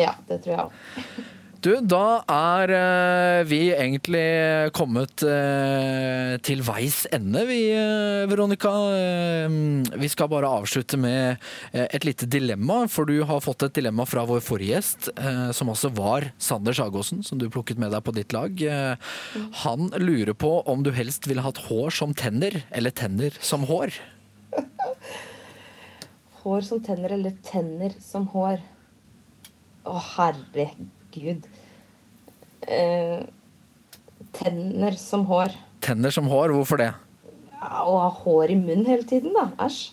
[0.06, 1.22] Ja, det tror jeg òg.
[1.64, 4.24] Du, da er eh, vi egentlig
[4.76, 8.72] kommet eh, til veis ende, vi, eh, Veronica.
[8.92, 9.54] Eh,
[9.96, 11.40] vi skal bare avslutte med
[11.72, 15.08] et lite dilemma, for du har fått et dilemma fra vår forrige gjest,
[15.56, 18.60] som altså var Sander Sagåsen, som du plukket med deg på ditt lag.
[19.62, 23.96] Han lurer på om du helst ville hatt hår som tenner, eller tenner som hår.
[26.44, 28.60] Hår som tenner, eller tenner som hår.
[29.88, 31.46] Å, herregud.
[32.68, 33.24] Eh,
[34.36, 35.52] tenner som hår.
[35.84, 36.90] Tenner som hår, hvorfor det?
[37.60, 39.48] Ja, å ha hår i munnen hele tiden, da.
[39.64, 39.92] Æsj.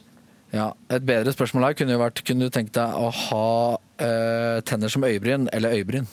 [0.52, 3.46] Ja, Et bedre spørsmål her kunne jo vært kunne du tenkt deg å ha
[4.04, 6.10] eh, tenner som øyebryn eller øyebryn?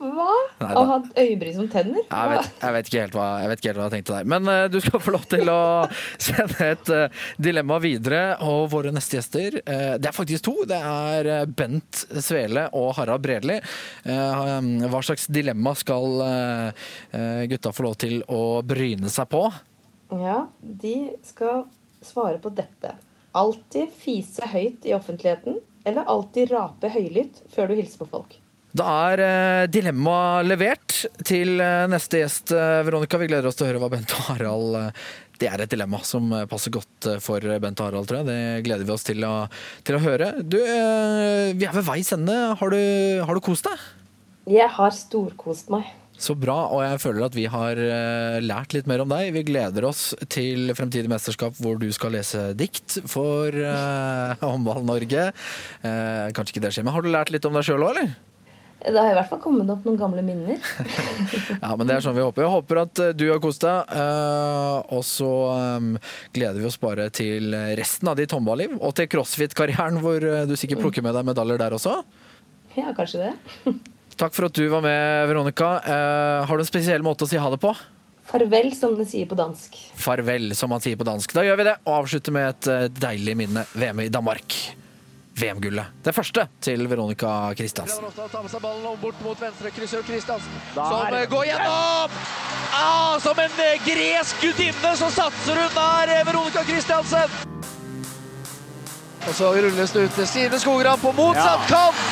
[0.00, 0.32] Hva?
[0.60, 0.82] Nei og da.
[0.90, 2.02] ha øyebryn som tenner?
[2.04, 4.28] Jeg vet, jeg vet, ikke helt hva, jeg vet ikke helt hva jeg tenkte der.
[4.32, 5.60] Men uh, du skal få lov til å
[6.26, 8.22] sende et uh, dilemma videre.
[8.44, 10.56] Og våre neste gjester, uh, det er faktisk to.
[10.68, 13.56] Det er Bent Svele og Harald Bredli.
[13.60, 14.44] Eh,
[14.90, 16.22] hva slags dilemma skal
[17.50, 19.42] gutta få lov til å bryne seg på?
[20.10, 20.94] Ja, de
[21.26, 21.64] skal
[22.04, 22.94] svare på dette.
[23.36, 28.40] Alltid fise høyt i offentligheten, eller alltid rape høylytt før du hilser på folk.
[28.76, 33.18] Da er eh, dilemmaet levert til eh, neste gjest, eh, Veronica.
[33.18, 35.00] Vi gleder oss til å høre hva Bent og Harald eh,
[35.42, 38.28] Det er et dilemma som eh, passer godt eh, for Bent og Harald, tror jeg.
[38.30, 39.34] Det gleder vi oss til å,
[39.86, 40.34] til å høre.
[40.46, 42.36] Du, eh, vi er ved veis ende.
[42.60, 42.78] Har du,
[43.26, 43.88] har du kost deg?
[44.54, 45.90] Jeg har storkost meg.
[46.20, 49.32] Så bra, og jeg føler at vi har eh, lært litt mer om deg.
[49.34, 55.30] Vi gleder oss til fremtidig mesterskap hvor du skal lese dikt for eh, Håndball-Norge.
[55.82, 58.18] Eh, kanskje ikke det skjer, men har du lært litt om deg sjøl òg, eller?
[58.80, 60.56] Det har i hvert fall kommet opp noen gamle minner.
[61.60, 62.46] Ja, men det er sånn vi håper.
[62.46, 63.92] Jeg håper at eh, du har kost deg.
[63.92, 69.10] eh, og så eh, gleder vi oss bare til resten av ditt håndballiv, og til
[69.12, 71.98] crossfit-karrieren, hvor du sikkert plukker med deg medaljer der også.
[72.78, 73.76] Ja, kanskje det.
[74.20, 75.74] Takk for at du var med, Veronica.
[76.48, 77.72] Har du en spesiell måte å si ha det på?
[78.30, 79.76] Farvel, som de sier på dansk.
[79.98, 81.32] Farvel, som man sier på dansk.
[81.36, 83.64] Da gjør vi det, og avslutter med et deilig minne.
[83.74, 84.58] VM i Danmark.
[85.40, 85.96] VM-gullet.
[86.04, 88.04] Det første til Veronica Christiansen.
[88.14, 89.72] Prøver ta med seg ballen om bort mot venstre.
[89.74, 92.18] Krysser Kristiansen, som eh, går gjennom!
[92.76, 97.40] Ah, som en eh, gresk gudinne så satser hun der, eh, Veronica Kristiansen!
[99.28, 102.06] Og så rulles det ut til Stine Skogran på motsatt kant!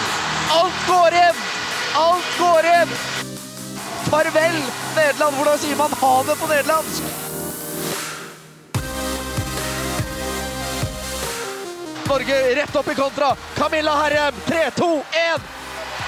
[0.59, 1.47] Alt går hjem!
[2.03, 2.99] Alt går hjem!
[4.09, 4.61] Farvel,
[4.97, 5.35] Nederland.
[5.37, 7.28] Hvordan sier man ha det på nederlandsk?
[12.09, 13.37] Norge rett opp i kontra.
[13.57, 15.03] Camilla Herrem, 3, 2,
[15.35, 15.41] 1.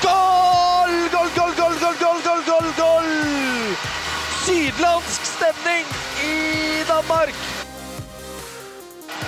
[0.02, 0.90] Goal!
[1.12, 3.08] Goal, goal, goal, goal, goal, goal, goal, goal!
[4.44, 5.84] Sydlandsk stemning
[6.24, 7.34] i Danmark.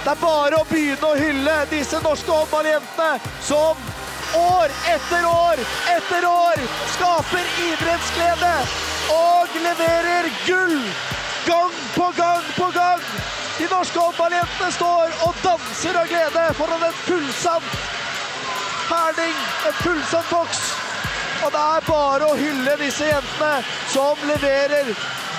[0.05, 3.77] Det er bare å begynne å hylle disse norske håndballjentene som
[4.35, 5.61] år etter år
[5.93, 6.62] etter år
[6.97, 8.55] skaper idrettsglede
[9.12, 10.78] og leverer gull
[11.47, 13.02] gang på gang på gang.
[13.59, 17.74] De norske håndballjentene står og danser av glede foran en fullsatt
[18.93, 19.36] Herning,
[19.66, 20.62] en fullsatt boks.
[21.44, 23.62] Og det er bare å hylle disse jentene
[23.94, 24.93] som leverer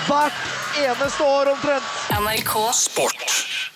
[0.08, 0.42] hvert
[0.82, 1.94] eneste år omtrent.
[2.18, 3.73] NRK Sport.